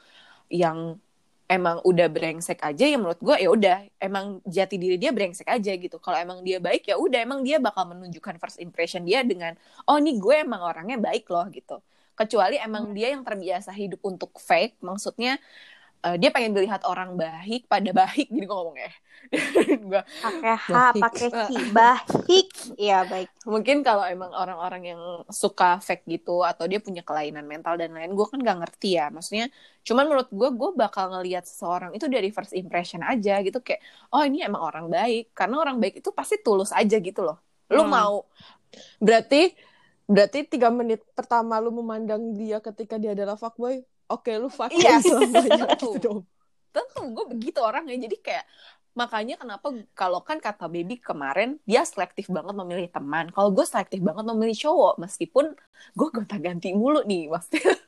yang 0.47 0.95
emang 1.47 1.79
udah 1.87 2.07
brengsek 2.11 2.59
aja 2.63 2.85
ya 2.91 2.99
menurut 2.99 3.19
gue 3.23 3.37
ya 3.39 3.49
udah 3.51 3.77
emang 4.03 4.43
jati 4.43 4.77
diri 4.83 4.97
dia 4.99 5.15
brengsek 5.15 5.47
aja 5.47 5.73
gitu. 5.79 5.97
Kalau 6.03 6.19
emang 6.19 6.43
dia 6.43 6.59
baik 6.59 6.91
ya 6.91 6.99
udah 6.99 7.19
emang 7.23 7.41
dia 7.47 7.63
bakal 7.63 7.87
menunjukkan 7.95 8.37
first 8.43 8.59
impression 8.59 9.07
dia 9.07 9.23
dengan 9.23 9.55
oh 9.87 9.99
nih 9.99 10.19
gue 10.19 10.35
emang 10.43 10.63
orangnya 10.63 10.99
baik 10.99 11.31
loh 11.31 11.47
gitu. 11.55 11.79
Kecuali 12.17 12.57
emang 12.59 12.97
dia 12.97 13.13
yang 13.13 13.23
terbiasa 13.29 13.71
hidup 13.77 14.01
untuk 14.01 14.33
fake, 14.41 14.81
maksudnya 14.81 15.37
eh, 16.07 16.17
dia 16.21 16.31
pengen 16.35 16.53
melihat 16.57 16.83
orang 16.87 17.11
baik 17.19 17.67
pada 17.73 17.91
baik 18.01 18.27
gini 18.31 18.45
gue 18.49 18.57
ngomongnya 18.57 18.91
gue 19.91 20.03
pakai 20.23 20.55
H 20.55 20.69
pakai 21.03 21.29
ki 21.45 21.57
baik. 21.79 22.47
Iya 22.79 23.07
baik. 23.11 23.29
Mungkin 23.53 23.77
kalau 23.87 24.05
emang 24.07 24.31
orang-orang 24.43 24.83
yang 24.95 25.03
suka 25.43 25.79
fake 25.83 26.05
gitu 26.07 26.43
atau 26.47 26.65
dia 26.71 26.79
punya 26.87 27.03
kelainan 27.07 27.47
mental 27.53 27.75
dan 27.81 27.91
lain 27.97 28.13
gue 28.19 28.27
kan 28.33 28.39
nggak 28.45 28.59
ngerti 28.63 28.89
ya. 28.99 29.11
Maksudnya 29.15 29.47
cuman 29.87 30.05
menurut 30.09 30.29
gue 30.31 30.49
gue 30.61 30.71
bakal 30.83 31.05
ngelihat 31.15 31.45
seseorang 31.51 31.91
itu 31.97 32.07
dari 32.07 32.29
first 32.37 32.53
impression 32.55 33.03
aja 33.03 33.43
gitu. 33.47 33.59
Kayak 33.67 33.81
oh 34.15 34.23
ini 34.23 34.39
emang 34.47 34.63
orang 34.63 34.87
baik. 34.93 35.35
Karena 35.39 35.57
orang 35.63 35.77
baik 35.83 35.95
itu 36.05 36.11
pasti 36.15 36.37
tulus 36.45 36.71
aja 36.75 36.97
gitu 37.03 37.21
loh. 37.27 37.37
Lu 37.73 37.83
Hmm. 37.83 37.91
mau 37.91 38.15
Berarti 39.01 39.55
berarti 40.07 40.39
tiga 40.47 40.69
menit 40.71 41.03
pertama 41.19 41.59
lu 41.59 41.71
memandang 41.75 42.23
dia 42.39 42.63
ketika 42.63 42.95
dia 43.03 43.11
adalah 43.17 43.35
fuckboy, 43.35 43.83
oke 44.09 44.31
lu 44.33 44.49
fuckboy 44.49 44.79
Iya. 44.79 44.99
Tentu. 45.03 45.89
gitu 45.91 45.99
dong. 45.99 46.21
tentu 46.71 47.01
gue 47.07 47.25
begitu 47.29 47.59
orangnya 47.59 47.97
jadi 47.99 48.17
kayak 48.19 48.45
makanya 48.93 49.37
kenapa 49.37 49.67
kalau 49.93 50.21
kan 50.21 50.37
kata 50.37 50.67
baby 50.67 50.97
kemarin 50.97 51.57
dia 51.63 51.83
selektif 51.83 52.29
banget 52.29 52.53
memilih 52.55 52.89
teman 52.89 53.29
kalau 53.29 53.49
gue 53.51 53.63
selektif 53.63 54.01
banget 54.01 54.25
memilih 54.25 54.57
cowok 54.59 54.95
meskipun 54.99 55.53
gue 55.93 56.09
gonta 56.11 56.37
ganti 56.37 56.73
mulu 56.73 57.01
nih 57.03 57.29
maksudnya 57.29 57.77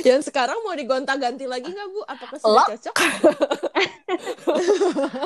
Yang 0.00 0.30
sekarang 0.30 0.62
mau 0.62 0.72
digonta-ganti 0.72 1.42
lagi 1.42 1.66
nggak 1.66 1.88
bu? 1.90 2.00
Apakah 2.06 2.38
sudah 2.38 2.54
Lock. 2.54 2.68
cocok? 2.70 2.94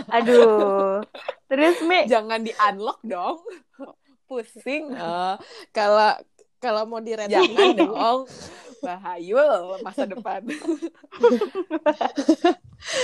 aduh 0.09 1.05
terus 1.47 1.77
Mi 1.83 2.07
jangan 2.07 2.41
di 2.41 2.57
unlock 2.57 2.99
dong 3.03 3.45
pusing 4.25 4.91
Eh, 4.91 5.35
Kalau 5.71 6.17
kalau 6.67 6.83
mau 6.91 6.99
diret 6.99 7.31
jangan 7.31 7.79
dong. 7.79 8.21
Bahayul 8.85 9.81
masa 9.81 10.05
depan. 10.05 10.43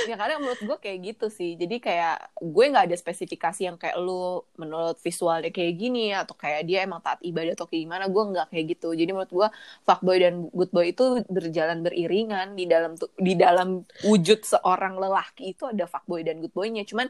Ya 0.07 0.15
karena 0.21 0.39
menurut 0.39 0.61
gue 0.63 0.79
kayak 0.79 0.99
gitu 1.01 1.27
sih. 1.33 1.57
Jadi 1.57 1.81
kayak 1.83 2.39
gue 2.39 2.65
nggak 2.71 2.93
ada 2.93 2.97
spesifikasi 2.97 3.67
yang 3.67 3.77
kayak 3.81 3.97
lu 3.99 4.45
menurut 4.55 5.01
visualnya 5.01 5.51
kayak 5.51 5.75
gini 5.75 6.13
atau 6.15 6.37
kayak 6.39 6.69
dia 6.69 6.85
emang 6.87 7.01
taat 7.03 7.19
ibadah 7.25 7.57
atau 7.57 7.67
kayak 7.67 7.89
gimana. 7.89 8.05
Gue 8.07 8.23
nggak 8.31 8.53
kayak 8.53 8.79
gitu. 8.79 8.95
Jadi 8.95 9.11
menurut 9.11 9.33
gue 9.33 9.49
fuckboy 9.83 10.23
dan 10.23 10.47
good 10.53 10.71
boy 10.71 10.93
itu 10.93 11.25
berjalan 11.27 11.83
beriringan 11.83 12.55
di 12.55 12.65
dalam 12.69 12.93
di 13.19 13.35
dalam 13.35 13.83
wujud 14.07 14.45
seorang 14.45 15.01
lelaki 15.01 15.57
itu 15.57 15.67
ada 15.67 15.89
fuckboy 15.89 16.23
dan 16.23 16.39
good 16.39 16.55
boynya. 16.55 16.85
Cuman 16.87 17.09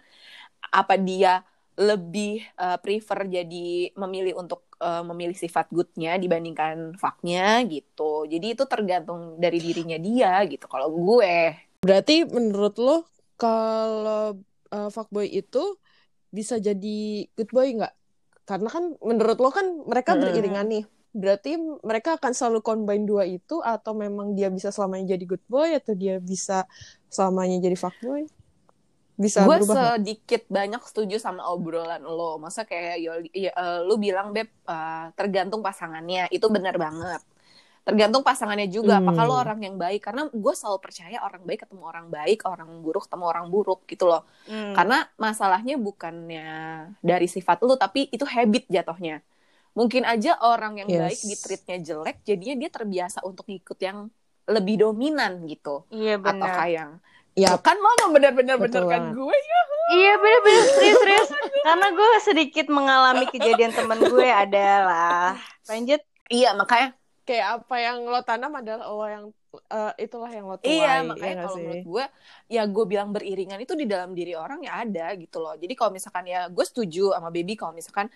apa 0.72 0.96
dia 0.96 1.42
lebih 1.76 2.44
uh, 2.60 2.76
prefer 2.78 3.24
jadi 3.24 3.96
memilih 3.96 4.36
untuk 4.36 4.68
uh, 4.82 5.06
memilih 5.06 5.38
sifat 5.38 5.70
goodnya 5.70 6.18
dibandingkan 6.18 6.98
fucknya 6.98 7.62
gitu 7.70 8.26
jadi 8.26 8.58
itu 8.58 8.66
tergantung 8.66 9.38
dari 9.38 9.62
dirinya 9.62 9.96
dia 9.96 10.42
gitu 10.50 10.66
kalau 10.66 10.90
gue 10.90 11.54
Berarti 11.82 12.22
menurut 12.22 12.78
lo 12.78 12.96
kalau 13.34 14.38
eh, 14.70 14.88
fuckboy 14.94 15.26
itu 15.26 15.82
bisa 16.30 16.62
jadi 16.62 17.26
good 17.34 17.50
boy 17.50 17.74
nggak? 17.74 17.94
Karena 18.46 18.70
kan 18.70 18.94
menurut 19.02 19.38
lo 19.42 19.50
kan 19.50 19.66
mereka 19.90 20.14
Hmm. 20.14 20.22
beriringan 20.22 20.66
nih. 20.70 20.84
Berarti 21.12 21.58
mereka 21.82 22.16
akan 22.16 22.32
selalu 22.32 22.62
combine 22.62 23.04
dua 23.04 23.26
itu 23.26 23.60
atau 23.60 23.92
memang 23.98 24.32
dia 24.38 24.48
bisa 24.48 24.70
selamanya 24.70 25.18
jadi 25.18 25.24
good 25.26 25.44
boy 25.50 25.74
atau 25.74 25.92
dia 25.98 26.22
bisa 26.22 26.64
selamanya 27.10 27.58
jadi 27.60 27.74
fuckboy? 27.74 28.30
Bisa 29.22 29.46
gue 29.46 29.58
sedikit 29.62 30.42
banyak 30.50 30.82
setuju 30.82 31.16
sama 31.16 31.46
obrolan 31.46 32.02
lo. 32.02 32.42
Masa 32.42 32.66
kayak 32.66 32.96
Yoli- 32.98 33.30
ya, 33.32 33.54
lu 33.86 33.94
bilang 33.96 34.34
beb 34.34 34.50
eh, 34.66 35.06
tergantung 35.14 35.62
pasangannya. 35.62 36.26
Itu 36.28 36.50
benar 36.50 36.74
banget. 36.76 37.22
Tergantung 37.82 38.22
pasangannya 38.22 38.66
juga. 38.66 38.98
Hmm. 38.98 39.10
apakah 39.10 39.24
lo 39.26 39.34
orang 39.36 39.58
yang 39.58 39.74
baik? 39.74 40.06
Karena 40.06 40.30
gue 40.30 40.54
selalu 40.54 40.78
percaya 40.78 41.18
orang 41.18 41.42
baik 41.42 41.66
ketemu 41.66 41.82
orang 41.82 42.06
baik 42.08 42.46
orang 42.46 42.70
buruk 42.78 43.06
ketemu 43.06 43.24
orang 43.26 43.46
buruk 43.46 43.80
gitu 43.86 44.06
loh. 44.06 44.22
Hmm. 44.46 44.74
karena 44.74 45.06
masalahnya 45.16 45.74
bukannya 45.78 46.50
dari 46.98 47.26
sifat 47.26 47.62
lu 47.62 47.74
tapi 47.74 48.06
itu 48.10 48.22
habit 48.22 48.66
jatuhnya. 48.66 49.22
Mungkin 49.72 50.04
aja 50.04 50.36
orang 50.38 50.78
yang 50.78 50.88
Yes. 50.90 51.00
baik 51.00 51.20
di 51.24 51.34
treatnya 51.34 51.78
jelek 51.80 52.16
jadinya 52.22 52.54
dia 52.60 52.70
terbiasa 52.70 53.18
untuk 53.24 53.48
ngikut 53.48 53.78
yang 53.80 53.98
lebih 54.46 54.74
dominan 54.78 55.42
gitu. 55.46 55.82
Iya 55.88 56.18
atau 56.18 56.38
benar. 56.38 56.54
kayak 56.58 56.86
Ya, 57.32 57.56
kan 57.56 57.80
lo 57.80 57.88
mau 58.04 58.08
bener-bener 58.12 58.60
Betul 58.60 58.84
benerkan 58.84 59.00
banget. 59.08 59.16
gue 59.16 59.36
ya 59.40 59.60
iya 59.92 60.12
benar-benar 60.20 60.64
serius 60.76 60.98
serius 61.00 61.28
karena 61.66 61.86
gue 61.92 62.08
sedikit 62.24 62.66
mengalami 62.72 63.24
kejadian 63.28 63.72
teman 63.72 64.00
gue 64.00 64.28
adalah 64.28 65.36
lanjut 65.68 66.00
iya 66.32 66.52
makanya 66.56 66.96
kayak 67.22 67.46
apa 67.62 67.76
yang 67.78 68.04
lo 68.04 68.20
tanam 68.26 68.52
adalah 68.56 68.84
lo 68.88 69.06
yang 69.06 69.24
eh, 69.70 69.92
itulah 70.02 70.30
yang 70.32 70.48
lo 70.50 70.56
tuai. 70.58 70.74
Iya, 70.80 70.90
ya 70.90 71.06
makanya 71.06 71.34
nggak 71.38 71.46
kalau 71.46 71.54
sih? 71.54 71.62
menurut 71.62 71.84
gue, 71.86 72.04
ya 72.50 72.62
gue 72.66 72.84
bilang 72.88 73.08
beriringan 73.14 73.58
itu 73.62 73.74
di 73.78 73.86
dalam 73.86 74.10
diri 74.10 74.34
orang 74.34 74.64
ya 74.66 74.82
ada 74.82 75.14
gitu 75.14 75.38
loh. 75.38 75.54
Jadi 75.54 75.72
kalau 75.78 75.94
misalkan 75.94 76.24
ya 76.26 76.50
gue 76.50 76.64
setuju 76.66 77.14
sama 77.14 77.30
baby 77.30 77.54
kalau 77.54 77.70
misalkan 77.70 78.10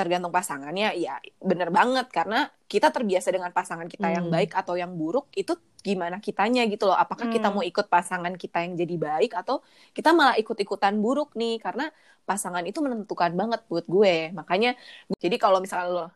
tergantung 0.00 0.32
pasangannya, 0.32 0.96
ya 0.96 1.20
bener 1.36 1.68
banget 1.68 2.08
karena 2.08 2.48
kita 2.64 2.88
terbiasa 2.88 3.28
dengan 3.28 3.52
pasangan 3.52 3.84
kita 3.84 4.08
yang 4.08 4.26
Hmm. 4.26 4.34
baik 4.34 4.56
atau 4.56 4.80
yang 4.80 4.96
buruk 4.96 5.28
itu 5.36 5.52
gimana 5.80 6.16
kitanya 6.18 6.64
gitu 6.64 6.88
loh. 6.88 6.96
Apakah 6.96 7.28
kita 7.28 7.52
Hmm. 7.52 7.60
mau 7.60 7.64
ikut 7.64 7.86
pasangan 7.86 8.32
kita 8.34 8.64
yang 8.64 8.72
jadi 8.74 8.96
baik 8.96 9.32
atau 9.36 9.60
kita 9.92 10.16
malah 10.16 10.40
ikut-ikutan 10.40 10.96
buruk 10.96 11.36
nih 11.36 11.60
karena 11.60 11.92
pasangan 12.24 12.64
itu 12.64 12.80
menentukan 12.80 13.32
banget 13.36 13.60
buat 13.68 13.84
gue. 13.84 14.32
Makanya 14.32 14.76
jadi 15.20 15.36
kalau 15.36 15.60
misalkan 15.60 15.92
lo 15.92 16.06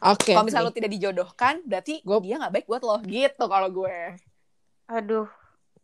Oke. 0.00 0.32
kalau 0.32 0.44
misalnya 0.44 0.68
lo 0.68 0.76
tidak 0.76 0.92
dijodohkan 0.92 1.60
berarti 1.64 2.00
Gue- 2.00 2.20
dia 2.20 2.36
nggak 2.40 2.52
baik 2.52 2.66
buat 2.68 2.82
lo 2.84 2.96
gitu 3.04 3.44
kalau 3.46 3.68
gue. 3.68 3.98
aduh 4.90 5.30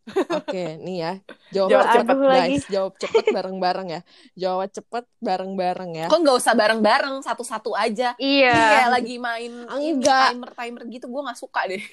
Oke, 0.07 0.79
nih 0.79 0.97
ya. 0.97 1.11
Jawab 1.51 1.69
Jawab 1.69 1.87
cepet 1.91 2.15
guys. 2.17 2.29
lagi. 2.31 2.55
Jawab 2.67 2.93
cepet 2.95 3.25
bareng-bareng 3.29 3.87
ya. 3.89 4.01
Jawab 4.33 4.69
cepet 4.69 5.05
bareng-bareng 5.17 5.91
ya. 5.93 6.07
Kok 6.07 6.19
nggak 6.21 6.37
usah 6.37 6.53
bareng-bareng 6.53 7.15
satu-satu 7.21 7.71
aja? 7.71 8.15
iya 8.17 8.51
Ini 8.51 8.63
kayak 8.71 8.91
lagi 8.91 9.15
main 9.17 9.53
Enggak. 9.67 10.31
timer 10.31 10.51
timer 10.53 10.83
gitu 10.87 11.05
gue 11.07 11.21
nggak 11.21 11.35
suka 11.37 11.61
deh. 11.65 11.79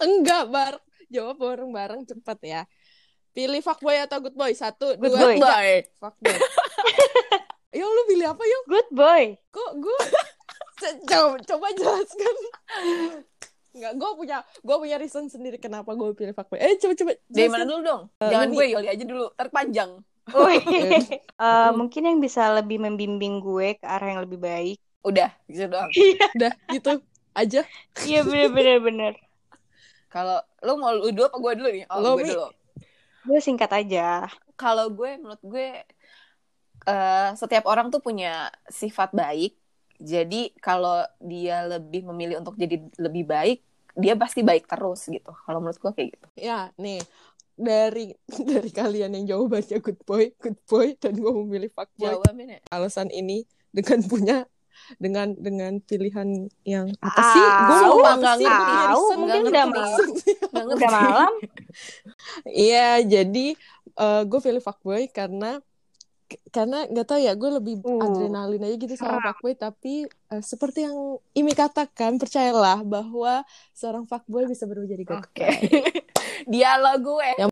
Enggak, 0.00 0.44
Bar. 0.48 0.74
Jawab 1.06 1.36
bareng-bareng 1.36 2.02
cepet 2.04 2.38
ya. 2.42 2.62
Pilih 3.30 3.60
fuckboy 3.60 4.00
atau 4.00 4.18
good 4.18 4.32
boy? 4.32 4.50
Satu, 4.52 4.96
Good 4.96 5.12
dua, 5.12 5.20
boy. 5.20 5.34
tiga. 5.36 5.56
Fuckboy. 6.00 6.36
Yo, 7.76 7.84
lu 7.84 8.02
pilih 8.06 8.26
apa, 8.26 8.40
Yo? 8.40 8.58
good 8.66 8.88
boy 8.88 9.36
Kok 9.52 9.70
gue... 9.76 9.98
coba, 11.08 11.36
coba 11.42 11.66
jelaskan. 11.72 12.34
Enggak, 13.76 13.92
gue 13.94 14.10
punya 14.16 14.36
gue 14.40 14.76
punya 14.80 14.96
reason 14.96 15.28
sendiri 15.28 15.60
kenapa 15.60 15.92
gue 15.92 16.08
pilih 16.12 16.32
fuckboy. 16.32 16.56
Eh, 16.56 16.80
coba-coba 16.80 17.12
Dari 17.12 17.28
jelaskan. 17.28 17.52
mana 17.52 17.64
dulu 17.68 17.80
dong? 17.84 18.02
Eh, 18.16 18.30
Jangan 18.32 18.48
gue 18.50 18.64
Yoli 18.72 18.88
aja 18.88 19.04
dulu, 19.04 19.26
terpanjang. 19.36 19.90
Yaudah. 20.26 21.02
Eh, 21.36 21.70
mungkin 21.76 22.02
yang 22.02 22.18
bisa 22.18 22.48
lebih 22.50 22.80
membimbing 22.80 23.38
gue 23.38 23.76
ke 23.76 23.84
arah 23.84 24.08
yang 24.08 24.24
lebih 24.24 24.40
baik 24.40 24.80
Udah, 25.04 25.28
gitu 25.46 25.68
doang. 25.68 25.92
Udah, 26.32 26.52
gitu 26.66 26.92
aja. 27.30 27.60
iya 28.02 28.20
benar-benar 28.24 28.80
benar 28.80 29.12
Kalau 30.08 30.40
lu 30.64 30.80
mau 30.80 30.96
lu 30.96 31.12
dulu 31.12 31.28
apa 31.28 31.36
gue 31.36 31.52
dulu 31.60 31.68
nih? 31.70 31.84
Oh, 31.92 32.00
Lo, 32.00 32.10
gue 32.16 32.24
Mi. 32.24 32.32
dulu. 32.32 32.48
gue 33.28 33.38
singkat 33.38 33.68
aja 33.68 34.24
Kalau 34.56 34.88
gue 34.88 35.20
menurut 35.20 35.42
gue 35.44 35.68
eh, 36.88 37.28
setiap 37.36 37.64
orang 37.68 37.92
tuh 37.92 38.00
punya 38.00 38.48
sifat 38.66 39.12
baik. 39.12 39.52
Jadi 39.98 40.54
kalau 40.56 41.00
dia 41.18 41.64
lebih 41.64 42.06
memilih 42.06 42.40
untuk 42.40 42.54
jadi 42.54 42.76
lebih 42.96 43.24
baik, 43.24 43.58
dia 43.92 44.14
pasti 44.14 44.40
baik 44.40 44.64
terus 44.64 45.04
gitu. 45.06 45.32
Kalau 45.32 45.58
menurut 45.58 45.76
gue 45.76 45.92
kayak 45.92 46.08
gitu. 46.14 46.26
Ya, 46.36 46.68
nih 46.76 47.00
dari 47.52 48.12
dari 48.50 48.68
kalian 48.68 49.12
yang 49.12 49.24
jawabannya 49.26 49.80
good 49.80 50.00
boy, 50.04 50.28
good 50.36 50.58
boy 50.64 50.92
dan 50.96 51.16
gue 51.16 51.32
memilih 51.32 51.72
fuckboy. 51.72 52.12
Jawabannya. 52.12 52.60
Alasan 52.68 53.08
ini 53.08 53.42
dengan 53.70 54.00
punya 54.04 54.38
dengan 55.00 55.32
dengan 55.32 55.80
pilihan 55.80 56.28
yang 56.62 56.92
apa 57.00 57.16
Ah, 57.16 57.32
sih? 57.32 57.46
Gue 57.64 57.78
lupa 57.90 58.10
nggak 58.14 58.36
Tahu, 58.44 59.02
mungkin 59.16 59.40
udah 59.48 59.64
malam. 59.66 60.08
udah 60.52 60.90
malam 60.92 61.32
Iya, 62.46 63.00
jadi 63.02 63.46
gue 64.22 64.40
pilih 64.40 64.60
fuckboy 64.60 65.08
karena 65.08 65.58
karena 66.50 66.86
nggak 66.90 67.06
tahu 67.06 67.20
ya 67.22 67.32
gue 67.38 67.50
lebih 67.62 67.74
Uh, 67.86 68.02
adrenalin 68.02 68.66
aja 68.66 68.76
gitu 68.76 68.94
sama 68.98 69.22
fuckboy 69.22 69.54
tapi 69.54 70.10
eh, 70.10 70.42
seperti 70.42 70.82
yang 70.82 71.22
Imi 71.38 71.54
katakan 71.54 72.18
percayalah 72.18 72.82
bahwa 72.82 73.46
seorang 73.70 74.10
fuckboy 74.10 74.50
bisa 74.50 74.66
berubah 74.66 74.90
jadi 74.90 75.04
Oke. 75.06 75.30
guy. 75.38 75.60
Dialog 76.52 76.98
gue. 77.02 77.28
Yang 77.38 77.44